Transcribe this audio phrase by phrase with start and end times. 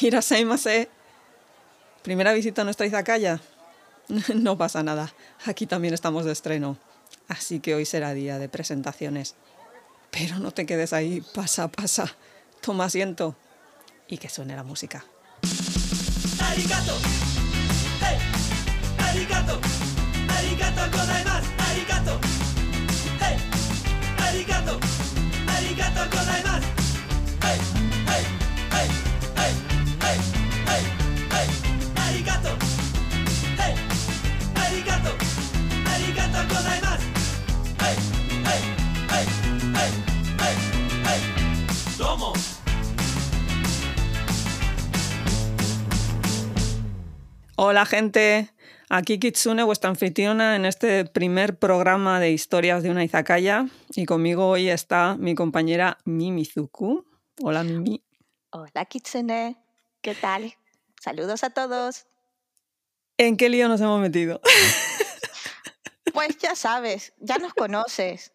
[0.00, 0.88] Iraseimase.
[2.02, 3.40] Primera visita a nuestra izakaya.
[4.34, 5.12] No pasa nada.
[5.46, 6.76] Aquí también estamos de estreno.
[7.28, 9.34] Así que hoy será día de presentaciones.
[10.12, 11.22] Pero no te quedes ahí.
[11.34, 12.14] Pasa, pasa.
[12.60, 13.34] Toma asiento.
[14.06, 15.04] Y que suene la música.
[16.40, 16.96] Arigato.
[18.00, 18.18] Hey.
[18.98, 19.60] Arigato.
[20.28, 20.80] Arigato.
[21.58, 22.20] Arigato.
[24.18, 24.80] Arigato.
[25.48, 26.45] Arigato.
[47.58, 48.52] Hola gente,
[48.90, 54.46] aquí Kitsune, vuestra anfitriona en este primer programa de historias de una izakaya y conmigo
[54.46, 57.06] hoy está mi compañera Mimizuku.
[57.40, 58.04] Hola Mimi.
[58.50, 59.56] Hola Kitsune,
[60.02, 60.54] ¿qué tal?
[61.00, 62.04] Saludos a todos.
[63.16, 64.40] ¿En qué lío nos hemos metido?
[66.12, 68.32] Pues ya sabes, ya nos conoces.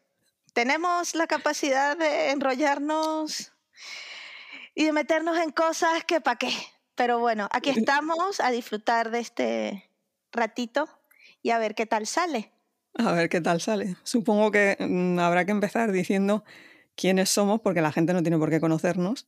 [0.53, 3.53] Tenemos la capacidad de enrollarnos
[4.75, 6.53] y de meternos en cosas que pa' qué.
[6.95, 9.89] Pero bueno, aquí estamos a disfrutar de este
[10.31, 10.87] ratito
[11.41, 12.51] y a ver qué tal sale.
[12.95, 13.95] A ver qué tal sale.
[14.03, 16.43] Supongo que mm, habrá que empezar diciendo
[16.95, 19.27] quiénes somos porque la gente no tiene por qué conocernos.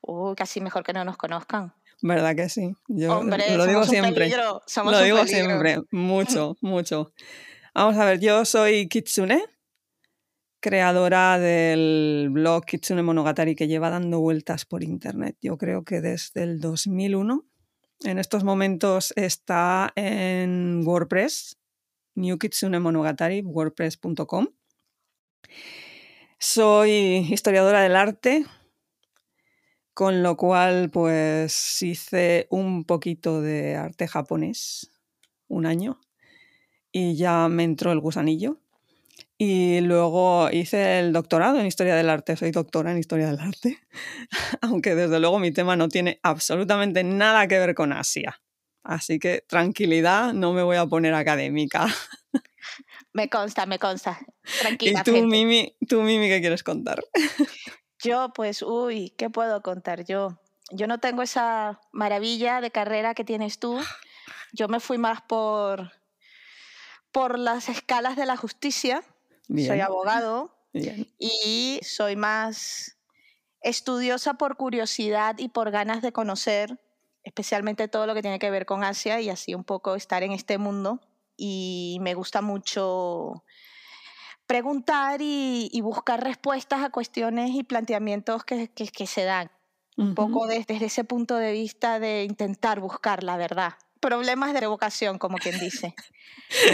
[0.00, 1.74] Uy, casi mejor que no nos conozcan.
[2.02, 2.74] ¿Verdad que sí?
[2.88, 4.14] Yo Hombre, lo digo somos un siempre.
[4.24, 5.46] peligro, somos Lo un digo peligro.
[5.46, 7.12] siempre, mucho, mucho.
[7.74, 9.44] Vamos a ver, yo soy Kitsune,
[10.60, 15.36] creadora del blog Kitsune Monogatari que lleva dando vueltas por internet.
[15.40, 17.46] Yo creo que desde el 2001.
[18.02, 21.58] En estos momentos está en WordPress,
[22.14, 24.48] New Kitsune wordpress.com.
[26.38, 26.90] Soy
[27.30, 28.46] historiadora del arte,
[29.92, 34.90] con lo cual pues hice un poquito de arte japonés,
[35.48, 36.00] un año,
[36.90, 38.59] y ya me entró el gusanillo.
[39.42, 43.78] Y luego hice el doctorado en Historia del Arte, soy doctora en Historia del Arte,
[44.60, 48.38] aunque desde luego mi tema no tiene absolutamente nada que ver con Asia.
[48.82, 51.86] Así que tranquilidad, no me voy a poner académica.
[53.14, 54.20] Me consta, me consta.
[54.44, 55.26] ¿Y Tranquila, tú, gente.
[55.26, 57.02] Mimi, tú, Mimi, qué quieres contar?
[58.04, 60.38] Yo, pues, uy, ¿qué puedo contar yo?
[60.70, 63.80] Yo no tengo esa maravilla de carrera que tienes tú.
[64.52, 65.90] Yo me fui más por,
[67.10, 69.02] por las escalas de la justicia.
[69.66, 71.06] Soy abogado bien.
[71.18, 72.96] y soy más
[73.62, 76.80] estudiosa por curiosidad y por ganas de conocer,
[77.24, 80.32] especialmente todo lo que tiene que ver con Asia y así un poco estar en
[80.32, 81.00] este mundo.
[81.36, 83.44] Y me gusta mucho
[84.46, 89.50] preguntar y, y buscar respuestas a cuestiones y planteamientos que, que- que se dan.
[89.96, 93.74] Un poco des- desde ese punto de vista de intentar buscar la verdad.
[94.00, 95.94] Problemas de revocación, como quien dice.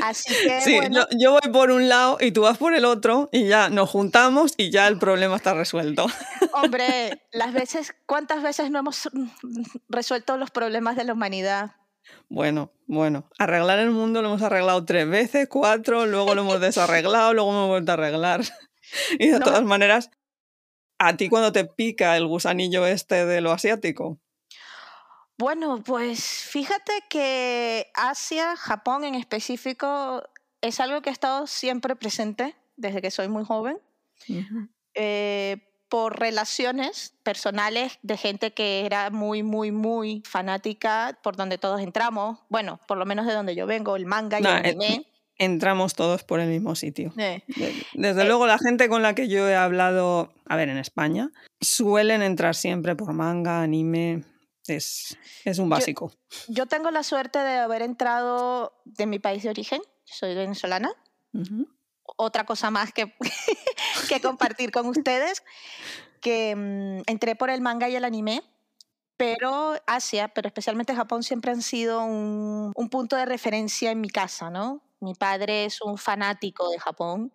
[0.03, 2.85] Así que, Sí, bueno, yo, yo voy por un lado y tú vas por el
[2.85, 6.07] otro y ya nos juntamos y ya el problema está resuelto.
[6.53, 9.09] Hombre, las veces, ¿cuántas veces no hemos
[9.89, 11.73] resuelto los problemas de la humanidad?
[12.29, 17.35] Bueno, bueno, arreglar el mundo lo hemos arreglado tres veces, cuatro, luego lo hemos desarreglado,
[17.35, 18.43] luego hemos vuelto a arreglar.
[19.19, 20.11] Y de No, todas maneras,
[20.99, 24.21] a ti cuando te pica el gusanillo este de lo asiático,
[25.39, 30.23] bueno, pues fíjate que Asia, Japón en específico,
[30.61, 33.79] es algo que ha estado siempre presente desde que soy muy joven,
[34.95, 35.59] eh,
[35.89, 42.39] por relaciones personales de gente que era muy, muy, muy fanática por donde todos entramos,
[42.49, 45.07] bueno, por lo menos de donde yo vengo, el manga y Nah, el eh, anime.
[45.39, 47.13] entramos todos por el mismo sitio.
[47.17, 50.71] Eh, De- Desde eh, luego, la gente con la que yo he hablado, a ver,
[50.71, 51.31] en España,
[51.61, 54.25] suelen entrar siempre por manga, anime,
[54.69, 56.13] es, es un yo, básico.
[56.49, 60.93] yo tengo la suerte de haber entrado de mi país de origen, soy venezolana,
[61.33, 61.69] Ujú.
[62.17, 63.15] otra cosa más que,
[64.09, 65.43] que compartir con ustedes,
[66.21, 68.43] que mm, entré por el manga y el anime,
[69.17, 74.11] pero Asia, pero especialmente Japón, siempre han sido un, un punto de referencia en mi
[74.11, 74.83] casa, ¿no?
[75.01, 77.33] Mi padre es un fanático de Japón,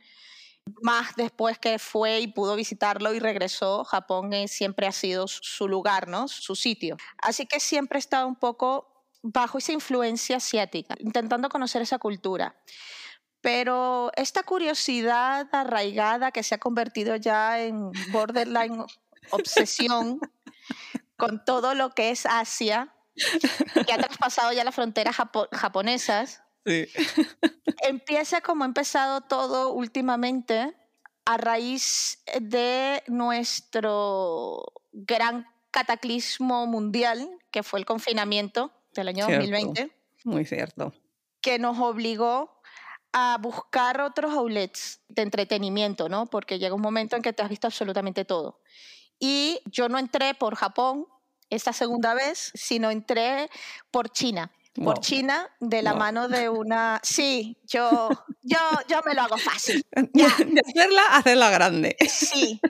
[0.81, 5.67] más después que fue y pudo visitarlo y regresó, Japón siempre ha sido su su
[5.67, 6.27] lugar, ¿no?
[6.27, 6.97] Su sitio.
[7.17, 12.55] Así que siempre he estado un poco bajo esa influencia asiática, intentando conocer esa cultura.
[13.41, 18.85] Pero esta curiosidad arraigada que se ha convertido ya en borderline
[19.31, 20.19] obsesión
[21.17, 22.93] con todo lo que es Asia,
[23.85, 26.87] que ha traspasado ya las fronteras japo- japonesas, Sí.
[27.81, 30.73] empieza como ha empezado todo últimamente
[31.25, 39.91] a raíz de nuestro gran cataclismo mundial, que fue el confinamiento del año 2020.
[40.23, 40.93] Muy cierto.
[41.41, 42.61] Que nos obligó
[43.13, 46.27] a buscar otros outlets de entretenimiento, ¿no?
[46.27, 48.61] Porque llega un momento en que te has visto absolutamente todo.
[49.19, 51.07] Y yo no entré por Japón
[51.49, 53.49] esta segunda vez, sino entré
[53.91, 54.51] por China.
[54.73, 56.99] Por China, de la mano de una.
[57.03, 58.09] Sí, yo,
[58.41, 58.57] yo,
[58.87, 59.85] yo me lo hago fácil.
[60.13, 61.97] De hacerla, hacerla grande.
[62.07, 62.61] Sí.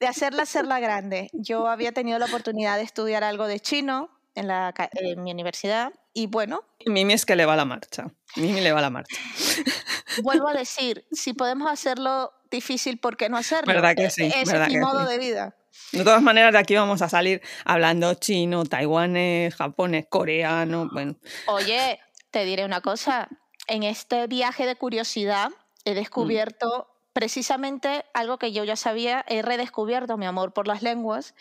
[0.00, 1.28] De hacerla, hacerla grande.
[1.32, 5.92] Yo había tenido la oportunidad de estudiar algo de chino en, la, en mi universidad
[6.12, 6.64] y bueno.
[6.86, 8.10] Mimi es que le va la marcha.
[8.36, 9.16] Mimi le va la marcha.
[10.22, 13.72] Vuelvo a decir, si podemos hacerlo difícil, ¿por qué no hacerlo?
[13.72, 14.24] ¿Verdad que sí?
[14.24, 15.56] Ese es mi modo de vida.
[15.92, 21.16] De todas maneras, de aquí vamos a salir hablando chino, taiwanés, japonés, coreano, bueno.
[21.46, 22.00] Oye,
[22.30, 23.28] te diré una cosa.
[23.66, 25.50] En este viaje de curiosidad
[25.84, 25.94] he mm.
[25.94, 31.34] descubierto precisamente algo que yo ya sabía, he redescubierto mi amor por las lenguas,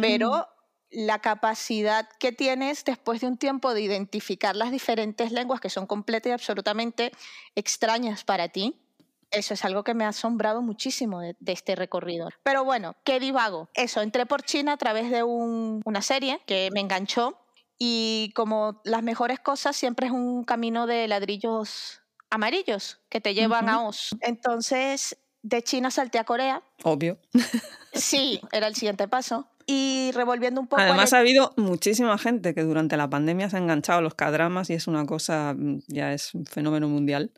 [0.00, 0.44] pero mm.
[1.06, 5.88] la capacidad que tienes después de un tiempo de identificar las diferentes lenguas que son
[5.88, 7.12] completamente y absolutamente
[7.56, 8.76] extrañas para ti,
[9.30, 12.28] eso es algo que me ha asombrado muchísimo de, este recorrido.
[12.42, 13.68] Pero bueno, ¿qué divago?
[13.74, 17.38] Eso, entré por China a través de una serie que me enganchó
[17.78, 23.68] y como las mejores cosas siempre es un camino de ladrillos amarillos que te llevan
[23.68, 24.10] a Oz.
[24.20, 26.62] Entonces, de China salté a Corea.
[26.82, 27.18] Obvio.
[27.94, 29.48] Sí, era el siguiente paso.
[29.66, 30.80] Y revolviendo un poco.
[30.80, 34.70] Además, ha habido muchísima gente que durante la pandemia se ha enganchado a los cadramas
[34.70, 37.32] y es una cosa, mm, ya es un fenómeno mundial.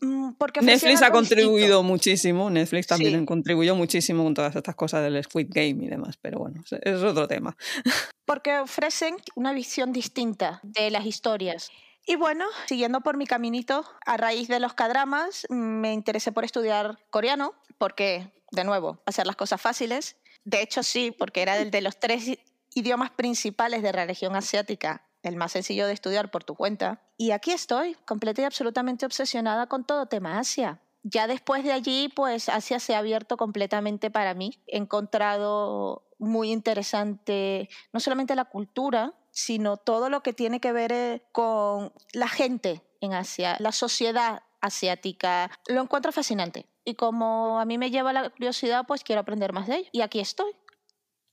[0.00, 0.32] Mm,
[0.62, 5.84] Netflix ha contribuido muchísimo, Netflix también contribuyó muchísimo con todas estas cosas del Squid Game
[5.84, 7.56] y demás, pero bueno, es otro tema.
[8.26, 11.70] Porque ofrecen una visión distinta de las historias.
[12.06, 16.98] Y bueno, siguiendo por mi caminito, a raíz de los cadramas, me interesé por estudiar
[17.10, 20.16] coreano, porque, de nuevo, hacer las cosas fáciles.
[20.44, 22.38] De hecho, sí, porque era el de los tres
[22.74, 27.00] idiomas principales de la región asiática el más sencillo de estudiar por tu cuenta.
[27.16, 30.80] Y aquí estoy, completa y absolutamente obsesionada con todo tema Asia.
[31.02, 34.58] Ya después de allí, pues Asia se ha abierto completamente para mí.
[34.66, 40.92] He encontrado muy interesante no solamente la cultura, sino todo lo que tiene que ver
[40.92, 45.50] eh, con la gente en Asia, la sociedad asiática.
[45.68, 46.66] Lo encuentro fascinante.
[46.84, 49.88] Y como a mí me lleva la curiosidad, pues quiero aprender más de ello.
[49.92, 50.52] Y aquí estoy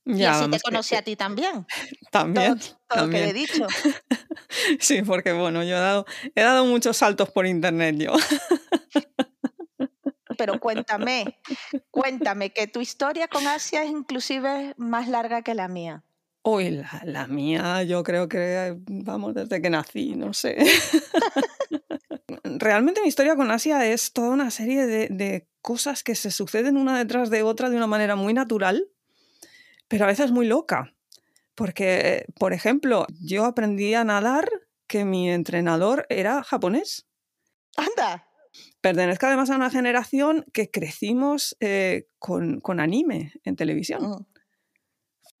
[0.04, 1.66] y así te conocí a ti también.
[2.10, 2.58] También.
[2.88, 3.66] Todo, lo que he dicho.
[4.80, 6.04] sí, porque bueno, yo he dado,
[6.34, 8.12] he dado muchos saltos por internet yo.
[10.36, 11.38] Pero cuéntame,
[11.90, 16.02] cuéntame, que tu historia con Asia es inclusive más larga que la mía.
[16.42, 20.56] Uy, la, la mía yo creo que, vamos, desde que nací, no sé.
[22.42, 26.76] Realmente mi historia con Asia es toda una serie de, de cosas que se suceden
[26.76, 28.88] una detrás de otra de una manera muy natural
[29.92, 30.94] pero a veces muy loca.
[31.54, 34.48] Porque, por ejemplo, yo aprendí a nadar
[34.86, 37.06] que mi entrenador era japonés.
[37.76, 38.26] ¡Anda!
[38.80, 44.02] Pertenezco además a una generación que crecimos eh, con, anime en televisión.
[44.02, 44.26] Mm.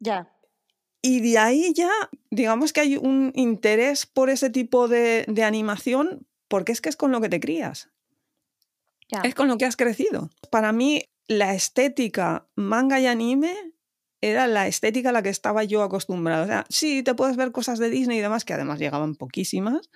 [0.00, 0.30] Ya.
[1.00, 1.90] Y de ahí ya,
[2.30, 7.10] digamos que hay un interés por ese tipo de, animación, porque es que es con
[7.10, 7.88] lo que te crías.
[9.22, 10.28] Es con lo que has crecido.
[10.50, 13.71] Para mí, la estética manga y anime
[14.22, 16.44] era la estética a la que estaba yo acostumbrado.
[16.44, 19.90] O sea, sí, te puedes ver cosas de Disney y demás, que además llegaban poquísimas,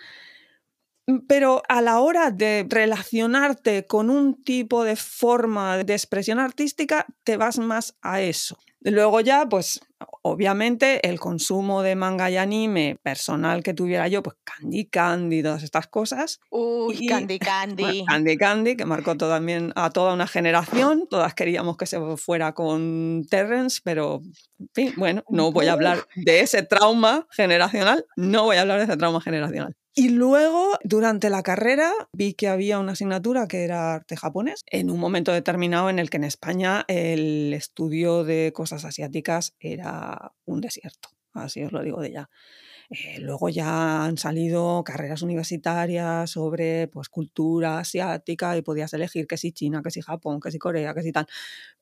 [1.06, 7.06] mm, pero a la hora de relacionarte con un tipo de forma de expresión artística,
[7.24, 8.58] te vas más a eso.
[8.80, 9.80] Luego ya, pues
[10.22, 15.62] obviamente el consumo de manga y anime personal que tuviera yo, pues Candy Candy, todas
[15.62, 16.40] estas cosas.
[16.50, 18.04] Uy, Candy Candy.
[18.08, 21.06] Candy Candy, que marcó también a toda una generación.
[21.08, 24.20] Todas queríamos que se fuera con Terrence, pero
[24.58, 28.78] en fin, bueno, no voy a hablar de ese trauma generacional, no voy a hablar
[28.78, 29.76] de ese trauma generacional.
[29.98, 34.90] Y luego, durante la carrera, vi que había una asignatura que era arte japonés, en
[34.90, 40.60] un momento determinado en el que en España el estudio de cosas asiáticas era un
[40.60, 42.28] desierto, así os lo digo de ya.
[42.90, 49.38] Eh, luego ya han salido carreras universitarias sobre pues, cultura asiática y podías elegir que
[49.38, 51.26] si China, que si Japón, que si Corea, que si tal.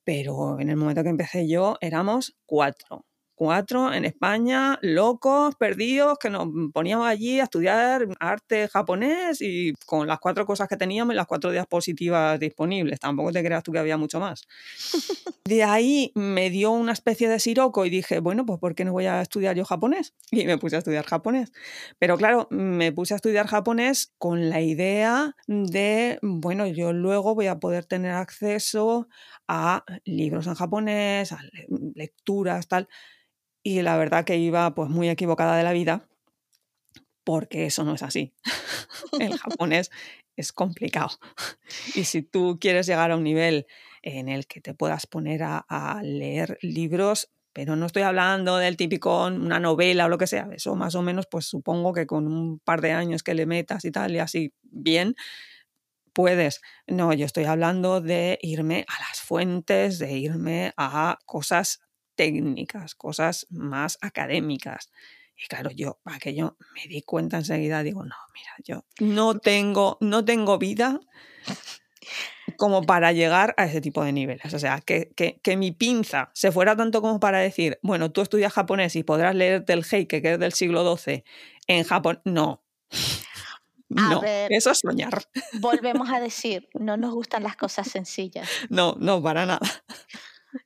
[0.04, 6.31] Pero en el momento que empecé yo éramos cuatro cuatro en España, locos, perdidos, que
[6.31, 11.17] nos poníamos allí a estudiar arte japonés y con las cuatro cosas que teníamos y
[11.17, 13.00] las cuatro diapositivas disponibles.
[13.00, 14.43] Tampoco te creas tú que había mucho más.
[15.45, 18.93] De ahí me dio una especie de siroco y dije, bueno, pues ¿por qué no
[18.93, 20.14] voy a estudiar yo japonés?
[20.31, 21.53] Y me puse a estudiar japonés.
[21.99, 27.49] Pero claro, me puse a estudiar japonés con la idea de, bueno, yo luego voy
[27.49, 29.07] a poder tener acceso
[29.47, 31.41] a libros en japonés, a
[31.95, 32.88] lecturas, tal.
[33.66, 36.06] Y la verdad que iba pues muy equivocada de la vida,
[37.25, 38.35] porque eso no es así.
[39.18, 39.90] el japonés
[40.37, 41.18] es complicado.
[41.94, 43.66] Y si tú quieres llegar a un nivel
[44.02, 48.76] en el que te puedas poner a, a, leer libros, pero no estoy hablando del
[48.76, 52.26] típico, una novela o lo que sea, eso más o menos, pues supongo que con
[52.26, 55.14] un par de años que le metas y tal, y así bien,
[56.12, 56.61] puedes.
[56.87, 61.80] No, yo estoy hablando de irme a las fuentes, de irme a cosas
[62.14, 64.90] técnicas, cosas más académicas.
[65.37, 70.25] Y claro, yo aquello me di cuenta enseguida, digo, no, mira, yo no tengo, no
[70.25, 71.00] tengo vida
[72.56, 74.52] como para llegar a ese tipo de niveles.
[74.54, 78.21] O sea, que, que, que, mi pinza se fuera tanto como para decir, bueno, tú
[78.21, 81.25] estudias japonés y podrás leerte el Heike, que es del siglo XII,
[81.66, 82.21] en Japón.
[82.25, 82.62] No.
[83.88, 85.23] No, ver, eso es soñar.
[85.54, 88.49] Volvemos a decir, no nos gustan las cosas sencillas.
[88.68, 89.61] No, no, para nada.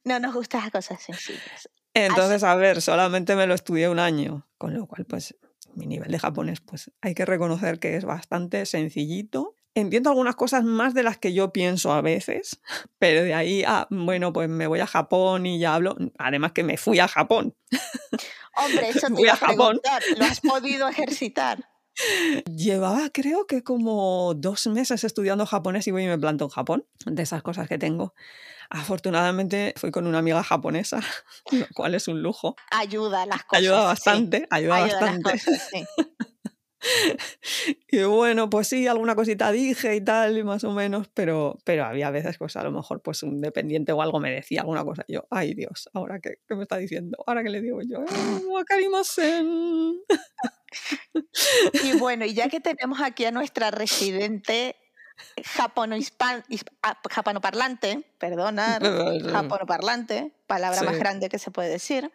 [0.04, 1.68] No nos gustan las cosas sencillas.
[1.95, 5.37] Entonces, a ver, solamente me lo estudié un año, con lo cual, pues,
[5.75, 9.54] mi nivel de japonés, pues, hay que reconocer que es bastante sencillito.
[9.75, 12.61] Entiendo algunas cosas más de las que yo pienso a veces,
[12.99, 15.97] pero de ahí a, bueno, pues me voy a Japón y ya hablo.
[16.18, 17.54] Además que me fui a Japón.
[18.57, 19.80] Hombre, eso te fui a, a Japón.
[20.16, 21.64] ¿Lo has podido ejercitar?
[22.54, 26.86] Llevaba creo que como dos meses estudiando japonés y voy y me planto en Japón,
[27.06, 28.14] de esas cosas que tengo.
[28.70, 31.00] Afortunadamente fui con una amiga japonesa,
[31.52, 32.56] lo cual es un lujo.
[32.70, 33.62] Ayuda a las cosas.
[33.62, 34.46] Ayuda bastante, sí.
[34.50, 35.32] ayuda, ayuda, bastante.
[35.32, 35.86] Cosas, sí.
[37.88, 41.85] y bueno, pues sí, alguna cosita dije y tal, y más o menos, pero, pero
[41.85, 45.04] había veces, pues a lo mejor, pues un dependiente o algo me decía alguna cosa.
[45.06, 47.18] Y yo, ay Dios, ¿ahora qué, qué me está diciendo?
[47.26, 48.04] ¿Ahora qué le digo yo?
[48.50, 50.00] ¡Wakarimasen!
[51.85, 54.76] y bueno, y ya que tenemos aquí a nuestra residente
[57.11, 58.78] japanoparlante, perdona,
[59.32, 60.85] japanoparlante, palabra sí.
[60.85, 62.12] más grande que se puede decir.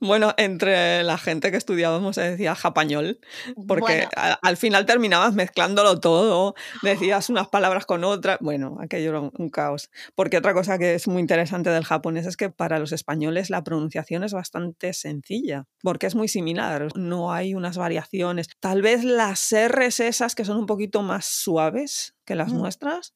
[0.00, 3.18] Bueno, entre la gente que estudiábamos se decía japañol,
[3.66, 4.36] porque bueno.
[4.42, 9.48] al final terminabas mezclándolo todo, decías unas palabras con otras, bueno, aquello era un, un,
[9.48, 9.90] caos.
[10.14, 13.64] Porque otra cosa que es muy interesante del japonés es que para los españoles la
[13.64, 18.48] pronunciación es bastante sencilla, porque es muy similar, no hay unas variaciones.
[18.60, 22.58] Tal vez las R's esas que son un poquito más suaves que las mm.
[22.58, 23.14] nuestras,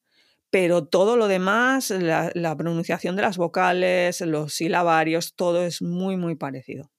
[0.49, 6.17] pero todo lo demás, la, la, pronunciación de las vocales, los silabarios, todo es muy,
[6.17, 6.91] muy parecido.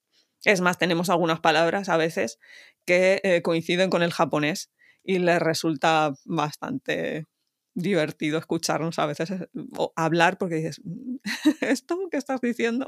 [0.45, 2.39] Es más, tenemos algunas palabras a veces
[2.87, 4.71] que eh, coinciden con el japonés
[5.03, 7.27] y les resulta bastante
[7.75, 9.33] divertido escucharnos a veces
[9.77, 10.81] o hablar porque dices,
[11.61, 12.87] ¿esto qué estás diciendo?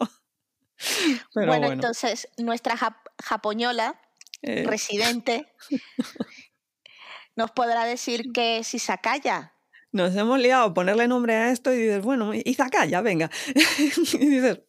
[1.35, 4.01] Pero bueno, bueno, entonces nuestra jap japoñola,
[4.43, 4.65] eh.
[4.67, 5.47] residente,
[7.37, 9.52] nos podrá decir que es Isakaya
[9.93, 13.31] nos hemos liado a ponerle nombre a esto y dices, bueno, Izakaya, venga.
[13.55, 14.63] y dices,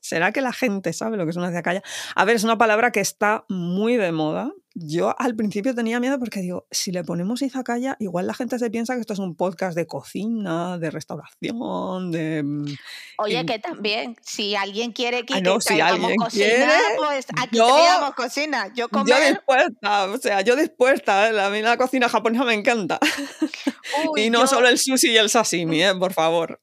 [0.00, 1.82] ¿será que la gente sabe lo que es una izakaya?
[2.14, 4.52] A ver, es una palabra que está muy de moda.
[4.74, 8.70] Yo al principio tenía miedo porque digo, si le ponemos izakaya, igual la gente se
[8.70, 12.42] piensa que esto es un podcast de cocina, de restauración, de...
[12.44, 12.64] Mm,
[13.18, 13.46] Oye, y...
[13.46, 17.56] que también, si alguien quiere que, ah, no, que si alguien cocina, quiere, pues aquí
[17.56, 18.72] yo, teníamos cocina.
[18.72, 19.16] Yo comer...
[19.18, 21.40] Yo dispuesta, o sea, yo dispuesta, ¿eh?
[21.40, 23.00] a mí la cocina japonesa me encanta.
[24.08, 24.46] Uy, y no yo...
[24.46, 25.94] solo el sushi y el sashimi, ¿eh?
[25.96, 26.60] por favor.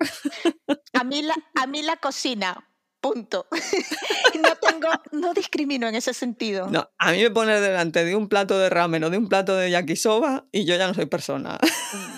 [0.94, 2.67] A mí la, a mí la cocina,
[3.00, 3.48] punto.
[4.42, 6.68] no tengo, no discrimino en ese sentido.
[6.70, 9.56] No, a mí me pones delante de un plato de ramen o de un plato
[9.56, 11.58] de yakisoba y yo ya no soy persona.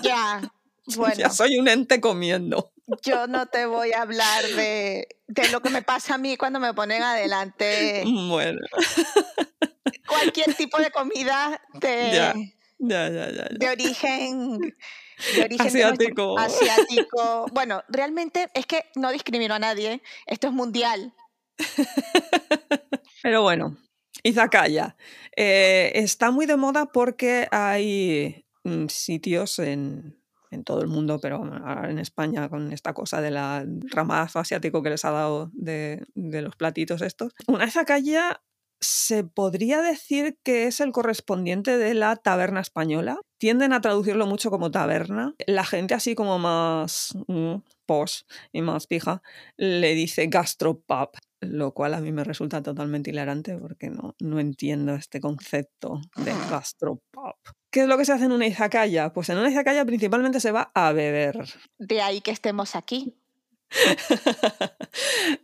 [0.02, 0.42] Ya,
[0.96, 1.16] bueno.
[1.16, 2.72] Ya soy un ente comiendo.
[3.04, 6.60] Yo no te voy a hablar de, de lo que me pasa a mí cuando
[6.60, 8.04] me ponen adelante.
[8.06, 8.60] Bueno.
[10.08, 12.34] Cualquier tipo de comida de, ya,
[12.80, 14.60] ya, ya, ya, de origen
[15.36, 16.36] de origen asiático.
[16.36, 17.46] De asiático.
[17.52, 20.02] Bueno, realmente es que no discrimino a nadie.
[20.26, 21.14] Esto es mundial.
[23.24, 23.78] Pero bueno,
[24.24, 24.96] Izakaya.
[25.36, 30.22] Eh, está muy de moda porque hay mm, sitios en,
[30.52, 34.82] en, todo el mundo, pero ahora en España con esta cosa de la ramazo asiático
[34.82, 37.34] que les ha dado de, de los platitos estos.
[37.48, 38.42] Una Izakaya
[38.82, 43.20] se podría decir que es el correspondiente de la taberna española.
[43.38, 45.36] Tienden a traducirlo mucho como taberna.
[45.48, 47.56] La gente así como más mm,
[47.86, 48.22] posh
[48.52, 49.22] y más pija
[49.58, 51.10] le dice gastropub.
[51.42, 56.34] lo cual a mí me resulta totalmente hilarante porque no, no entiendo este concepto de
[56.50, 57.38] gastropop.
[57.72, 59.14] ¿Qué es lo que se hace en una izakaya?
[59.14, 61.38] Pues en una izakaya principalmente se va a beber.
[61.78, 63.16] De ahí que estemos aquí.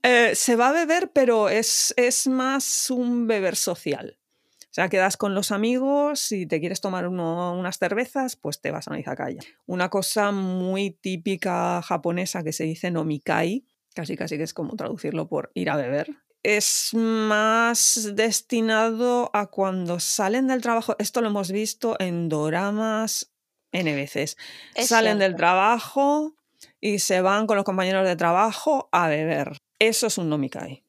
[0.03, 4.17] Eh, se va a beber, pero es, es más un beber social.
[4.63, 8.87] O sea, quedas con los amigos, y te quieres tomar unas cervezas, pues te vas
[8.87, 9.39] a una izakaya.
[9.65, 15.27] Una cosa muy típica japonesa que se dice nomikai, casi casi que es como traducirlo
[15.27, 16.09] por ir a beber,
[16.43, 20.95] es más destinado a cuando salen del trabajo.
[20.99, 23.31] Esto lo hemos visto en doramas
[23.71, 24.37] N veces.
[24.75, 26.35] salen del trabajo
[26.81, 29.57] y se van con los compañeros de trabajo a beber.
[29.79, 30.83] Eso es un nomikai.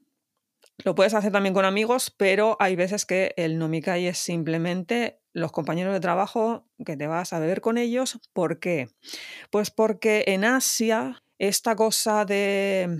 [0.85, 5.53] Lo puedes hacer también con amigos, pero hay veces que el nomikai es simplemente los
[5.53, 8.19] compañeros de trabajo que te vas a beber con ellos.
[8.33, 8.89] ¿Por qué?
[9.51, 12.99] Pues porque en Asia esta cosa de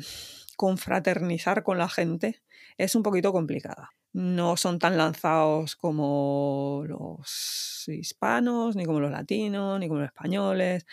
[0.57, 2.43] confraternizar con la gente
[2.77, 3.91] es un poquito complicada.
[4.13, 10.87] No son tan lanzados como los hispanos, ni como los latinos, ni como los españoles.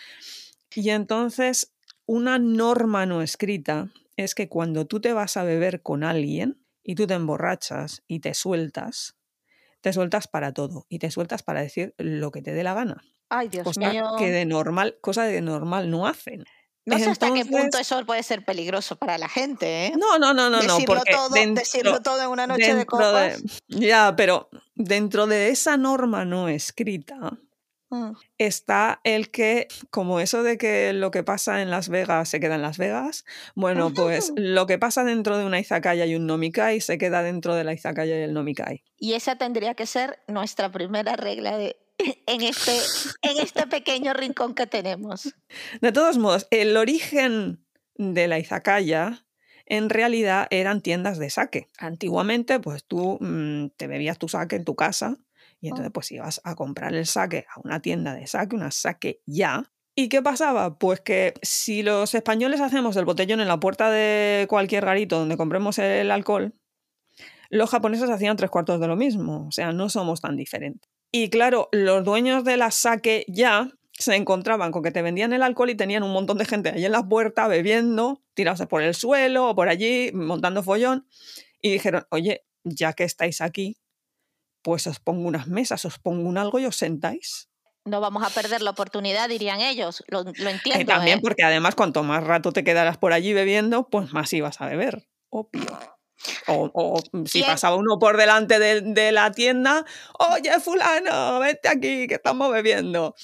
[0.74, 1.73] Y entonces,
[2.06, 6.94] una norma no escrita es que cuando tú te vas a beber con alguien y
[6.94, 9.16] tú te emborrachas y te sueltas,
[9.80, 13.02] te sueltas para todo y te sueltas para decir lo que te dé la gana.
[13.28, 14.12] Ay, Dios mío.
[14.18, 16.44] Que de normal, cosa de normal no hacen.
[16.86, 19.92] No sé hasta qué punto eso puede ser peligroso para la gente, ¿eh?
[19.98, 20.84] No, no, no, no, decirlo no.
[20.84, 23.42] Porque todo, decirlo todo en una noche de copas.
[23.68, 27.38] ya, pero dentro de esa norma no escrita
[27.94, 28.16] mm.
[28.38, 32.56] está el que, como eso de que lo que pasa en Las Vegas se queda
[32.56, 33.24] en Las Vegas,
[33.54, 37.54] bueno, pues lo que pasa dentro de una izakaya y un nomikai se queda dentro
[37.54, 38.82] de la izakaya y el nomikai.
[38.98, 41.76] Y esa tendría que ser nuestra primera regla de
[42.26, 42.76] en este,
[43.22, 45.34] en este pequeño rincón que tenemos.
[45.80, 47.64] De todos modos, el origen
[47.96, 49.24] de la izakaya
[49.66, 51.70] en realidad eran tiendas de saque.
[51.78, 55.16] Antiguamente, pues tú mm, te bebías tu saque en tu casa
[55.64, 59.22] y entonces pues ibas a comprar el saque a una tienda de saque, una saque
[59.24, 59.72] ya.
[59.94, 60.78] ¿Y qué pasaba?
[60.78, 65.38] Pues que si los españoles hacemos el botellón en la puerta de cualquier garito donde
[65.38, 66.52] compremos el alcohol,
[67.48, 69.46] los japoneses hacían tres cuartos de lo mismo.
[69.46, 70.90] O sea, no somos tan diferentes.
[71.10, 75.42] Y claro, los dueños de la saque ya se encontraban con que te vendían el
[75.42, 78.94] alcohol y tenían un montón de gente ahí en la puerta bebiendo, tirados por el
[78.94, 81.06] suelo o por allí, montando follón.
[81.62, 83.78] Y dijeron, oye, ya que estáis aquí,
[84.64, 87.48] pues os pongo unas mesas, os pongo un algo y os sentáis.
[87.84, 90.02] No vamos a perder la oportunidad, dirían ellos.
[90.08, 90.80] Lo, entiendo.
[90.80, 91.20] Y también ¿eh?
[91.22, 95.06] porque además cuanto más rato te quedaras por allí bebiendo, pues más ibas a beber.
[95.28, 95.78] Obvio.
[96.46, 99.84] O, si pasaba uno por delante de, la tienda,
[100.18, 103.14] oye fulano, vete aquí, que estamos bebiendo.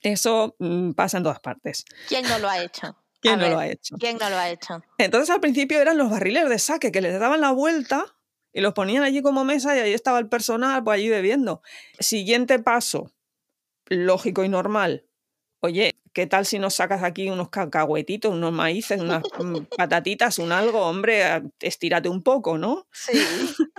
[0.00, 1.84] Eso mm, pasa en todas partes.
[2.08, 2.96] ¿Quién no lo ha hecho?
[3.20, 3.96] ¿Quién no lo ha hecho?
[3.98, 4.80] ¿Quién no lo ha hecho?
[4.96, 8.17] Entonces al principio eran los barriles de saque que les daban la vuelta
[8.52, 11.62] y los ponían allí como mesa y ahí estaba el personal pues allí bebiendo.
[11.98, 13.12] Siguiente paso,
[13.86, 15.04] lógico y normal.
[15.60, 20.52] Oye, ¿qué tal si nos sacas aquí unos cacahuetitos, unos maíces, unas mm, patatitas, un
[20.52, 20.80] algo?
[20.86, 22.86] Hombre, estírate un poco, ¿no?
[22.92, 23.18] Sí,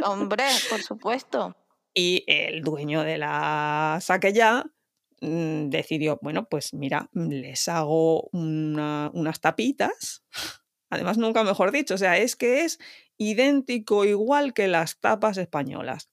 [0.04, 1.56] hombre, por supuesto.
[1.94, 4.66] Y el dueño de la saque ya
[5.22, 10.24] mm, decidió, bueno, pues mira, les hago unas tapitas.
[10.90, 12.80] Además, nunca mejor dicho, o sea, es que es
[13.20, 16.10] idéntico igual que las tapas españolas.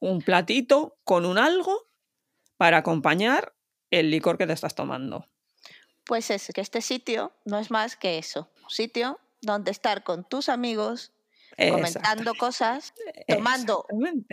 [0.00, 1.86] Un platito con un algo
[2.56, 3.54] para acompañar
[3.90, 5.26] el licor que te estás tomando.
[6.06, 10.28] Pues es que este sitio no es más que eso, un sitio donde estar con
[10.28, 11.12] tus amigos,
[11.56, 12.94] comentando cosas,
[13.28, 13.86] tomando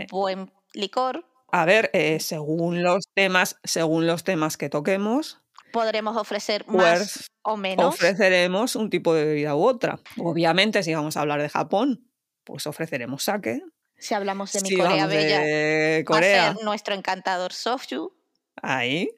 [0.10, 1.26] buen licor.
[1.52, 5.41] A ver, eh, según los temas, según los temas que toquemos,
[5.72, 7.86] podremos ofrecer pues más o menos.
[7.86, 10.00] Ofreceremos un tipo de bebida u otra.
[10.18, 12.10] Obviamente, si vamos a hablar de Japón,
[12.44, 13.62] pues ofreceremos sake.
[13.98, 16.44] Si hablamos de mi Corea Bella, Corea.
[16.44, 18.14] va a ser nuestro encantador Soju.
[18.62, 19.10] Ahí.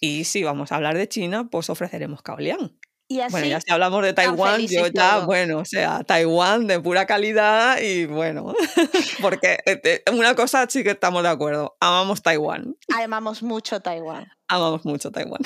[0.00, 2.78] Y si vamos a hablar de China, pues ofreceremos Kaolian.
[3.08, 6.80] Y así, bueno, ya si hablamos de Taiwán, yo ya, bueno, o sea, Taiwán de
[6.80, 8.52] pura calidad y bueno,
[9.22, 12.76] porque este, una cosa sí que estamos de acuerdo, amamos Taiwán.
[12.92, 14.26] Amamos mucho Taiwán.
[14.48, 15.42] Amamos mucho Taiwán.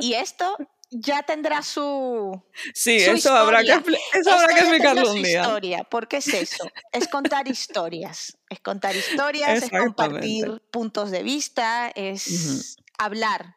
[0.00, 0.56] Y esto
[0.90, 2.42] ya tendrá su.
[2.74, 3.72] Sí, eso, habrá que,
[4.14, 5.42] eso habrá que explicarlo un día.
[5.42, 5.84] historia.
[5.84, 6.64] ¿Por qué es eso?
[6.92, 8.36] Es contar historias.
[8.48, 13.54] Es contar historias, es compartir puntos de vista, es hablar,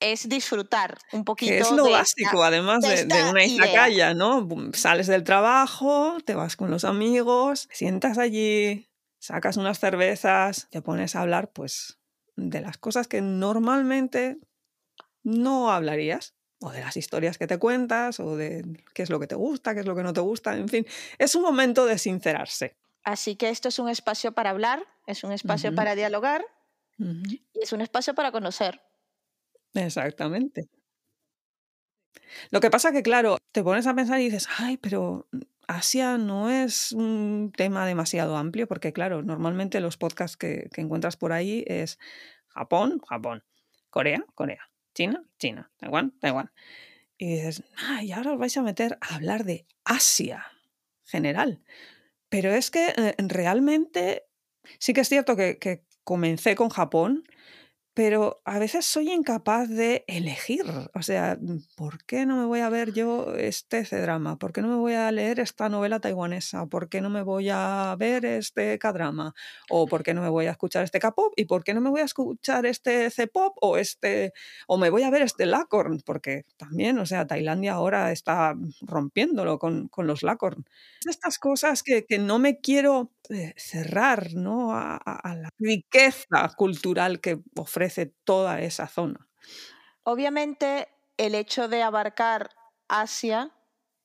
[0.00, 1.52] es disfrutar un poquito.
[1.52, 4.46] es lo básico, además de, una izakaya, ¿no?
[4.72, 11.16] Sales del trabajo, te vas con los amigos, sientas allí, sacas unas cervezas, te pones
[11.16, 11.98] a hablar, pues,
[12.36, 14.38] de las cosas que normalmente
[15.22, 19.26] no hablarías o de las historias que te cuentas, o de qué es lo que
[19.26, 20.86] te gusta, qué es lo que no te gusta, en fin,
[21.18, 22.76] es un momento de sincerarse.
[23.02, 26.44] Así que esto es un espacio para hablar, es un espacio para dialogar
[26.98, 28.80] y es un espacio para conocer.
[29.76, 30.68] Exactamente.
[32.50, 35.28] Lo que pasa que, claro, te pones a pensar y dices, ay, pero
[35.68, 41.16] Asia no es un tema demasiado amplio, porque, claro, normalmente los podcasts que, que encuentras
[41.16, 41.98] por ahí es
[42.48, 43.44] Japón, Japón,
[43.90, 46.50] Corea, Corea, China, China, Taiwán, Taiwán.
[47.18, 50.46] Y dices, ay, ahora os vais a meter a hablar de Asia
[51.04, 51.62] general.
[52.28, 54.24] Pero es que eh, realmente
[54.78, 57.24] sí que es cierto que, que comencé con Japón,
[57.96, 60.66] pero a veces soy incapaz de elegir.
[60.94, 64.36] O sea, mm, ¿por qué no me voy a ver yo este C-drama?
[64.38, 66.66] ¿Por qué no me voy a leer esta novela taiwanesa?
[66.66, 69.34] ¿Por qué no me voy a ver este K-drama?
[69.70, 71.32] ¿O por qué no me voy a escuchar este K-pop?
[71.36, 73.56] ¿Y por qué no me voy a escuchar este C-pop?
[73.62, 74.34] ¿O este
[74.66, 76.00] o me voy a ver este Lacorn?
[76.04, 80.66] Porque también, o sea, Tailandia ahora está rompiéndolo con, con los Lacorn.
[81.04, 84.72] Estas cosas que, que no me quiero eh, cerrar ¿no?
[84.74, 87.85] a, a- a la riqueza cultural que ofrece
[88.24, 89.28] toda esa zona.
[90.02, 92.50] Obviamente, el hecho de abarcar
[92.88, 93.50] Asia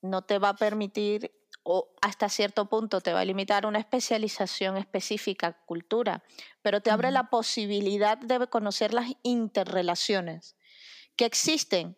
[0.00, 4.76] no te va a permitir, o hasta cierto punto te va a limitar una especialización
[4.76, 6.24] específica, cultura,
[6.60, 10.56] pero te abre la posibilidad de conocer las interrelaciones
[11.14, 11.96] que existen,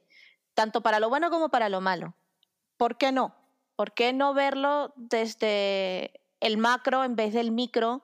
[0.53, 2.15] tanto para lo bueno como para lo malo.
[2.77, 3.35] ¿Por qué no?
[3.77, 8.03] ¿Por qué no verlo desde el macro en vez del micro?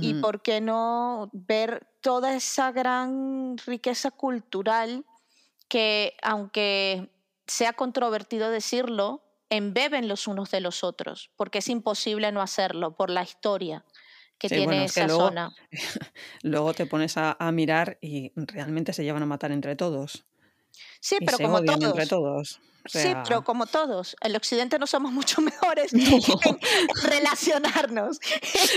[0.00, 5.04] ¿Y por qué no ver toda esa gran riqueza cultural
[5.68, 7.10] que, aunque
[7.46, 11.30] sea controvertido decirlo, embeben los unos de los otros?
[11.36, 13.84] Porque es imposible no hacerlo por la historia
[14.38, 15.56] que Sí, tiene bueno, es que esa luego, zona.
[16.42, 20.24] luego te pones a, a mirar y realmente se llevan a matar entre todos.
[21.00, 22.60] Sí, Y pero se como odian entre todos.
[22.84, 26.00] O Sí, pero sea, como todos, el occidente no somos mucho mejores no.
[26.00, 26.58] en
[27.02, 28.18] relacionarnos.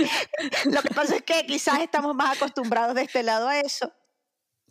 [0.65, 3.91] Lo que pasa es que quizás estamos más acostumbrados de este lado a eso.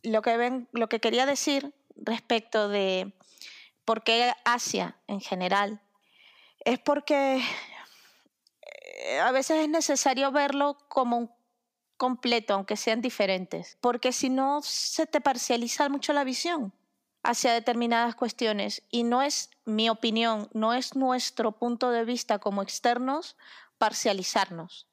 [0.03, 3.13] Lo que, ven, lo que quería decir respecto de
[3.85, 5.83] por qué Asia en general
[6.65, 7.43] es porque
[9.07, 11.31] eh, a veces es necesario verlo como un
[11.97, 16.73] completo, aunque sean diferentes, porque si no se te parcializa mucho la visión
[17.27, 22.63] hacia determinadas cuestiones y no es mi opinión, no es nuestro punto de vista como
[22.63, 23.37] externos
[23.79, 24.87] parcializarnos.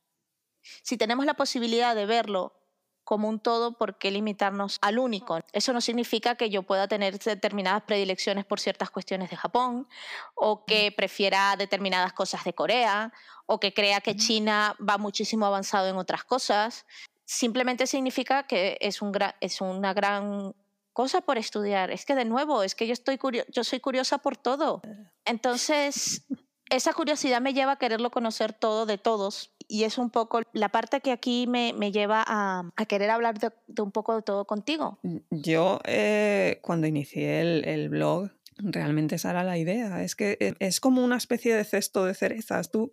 [0.81, 2.59] Si tenemos la posibilidad de verlo
[3.03, 5.37] como un todo, ¿por qué limitarnos al único?
[5.51, 9.89] Eso no significa que yo pueda tener determinadas predilecciones por ciertas cuestiones de Japón,
[10.35, 13.11] o que prefiera determinadas cosas de Corea,
[13.45, 16.85] o que crea que China va muchísimo avanzado en otras cosas.
[17.25, 20.55] Simplemente significa que es, un gra- es una gran
[20.93, 21.91] cosa por estudiar.
[21.91, 24.81] Es que de nuevo, es que yo, estoy curio- yo soy curiosa por todo.
[25.25, 26.25] Entonces,
[26.69, 29.53] esa curiosidad me lleva a quererlo conocer todo de todos.
[29.67, 33.39] Y es un poco la parte que aquí me, me lleva a, a querer hablar
[33.39, 34.99] de, de un poco de todo contigo.
[35.31, 40.03] Yo, eh, cuando inicié el, el blog, realmente esa era la idea.
[40.03, 42.71] Es que e- es como una especie de cesto de cerezas.
[42.71, 42.91] Tú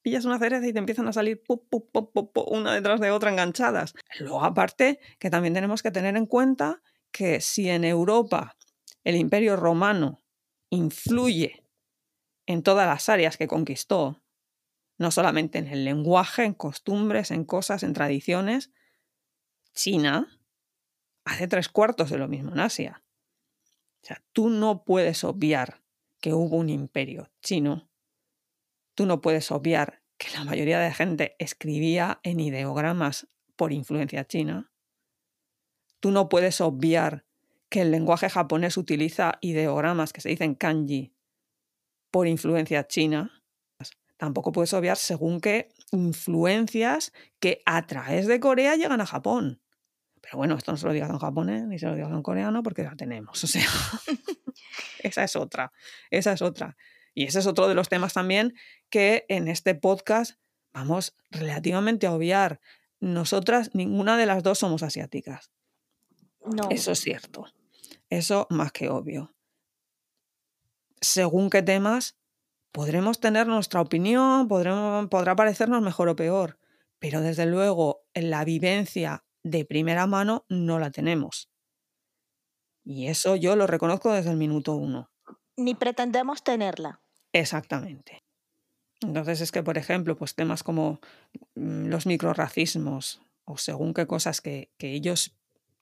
[0.00, 3.30] pillas una cereza y te empiezan a salir pu, pu, pu, una detrás de otra
[3.30, 3.92] enganchadas.
[4.20, 6.80] Luego, aparte, que también tenemos que tener en cuenta
[7.16, 8.58] que si en Europa
[9.02, 10.22] el imperio romano
[10.68, 11.64] influye
[12.44, 14.22] en todas las áreas que conquistó,
[14.98, 18.70] no solamente en el lenguaje, en costumbres, en cosas, en tradiciones,
[19.72, 20.42] China
[21.24, 23.02] hace tres cuartos de lo mismo en Asia.
[24.02, 25.82] O sea, tú no puedes obviar
[26.20, 27.88] que hubo un imperio chino.
[28.94, 33.26] Tú no puedes obviar que la mayoría de gente escribía en ideogramas
[33.56, 34.70] por influencia china.
[36.00, 37.24] Tú no puedes obviar
[37.68, 41.12] que el lenguaje japonés utiliza ideogramas que se dicen kanji
[42.10, 43.42] por influencia china.
[44.16, 49.60] Tampoco puedes obviar según qué influencias que a través de Corea llegan a Japón.
[50.22, 52.62] Pero bueno, esto no se lo digas en japonés ni se lo digas en coreano
[52.62, 53.44] porque la tenemos.
[53.44, 53.62] O sea,
[55.00, 55.72] esa es otra.
[56.10, 56.76] Esa es otra.
[57.14, 58.54] Y ese es otro de los temas también
[58.90, 60.38] que en este podcast
[60.72, 62.60] vamos relativamente a obviar.
[62.98, 65.50] Nosotras, ninguna de las dos somos asiáticas.
[66.46, 66.68] No.
[66.70, 67.46] Eso es cierto.
[68.08, 69.34] Eso más que obvio.
[71.00, 72.16] Según qué temas,
[72.72, 76.58] podremos tener nuestra opinión, podremos, podrá parecernos mejor o peor,
[76.98, 81.50] pero desde luego en la vivencia de primera mano no la tenemos.
[82.84, 85.10] Y eso yo lo reconozco desde el minuto uno.
[85.56, 87.00] Ni pretendemos tenerla.
[87.32, 88.22] Exactamente.
[89.00, 91.00] Entonces es que, por ejemplo, pues temas como
[91.54, 95.36] mm, los microracismos o según qué cosas que, que ellos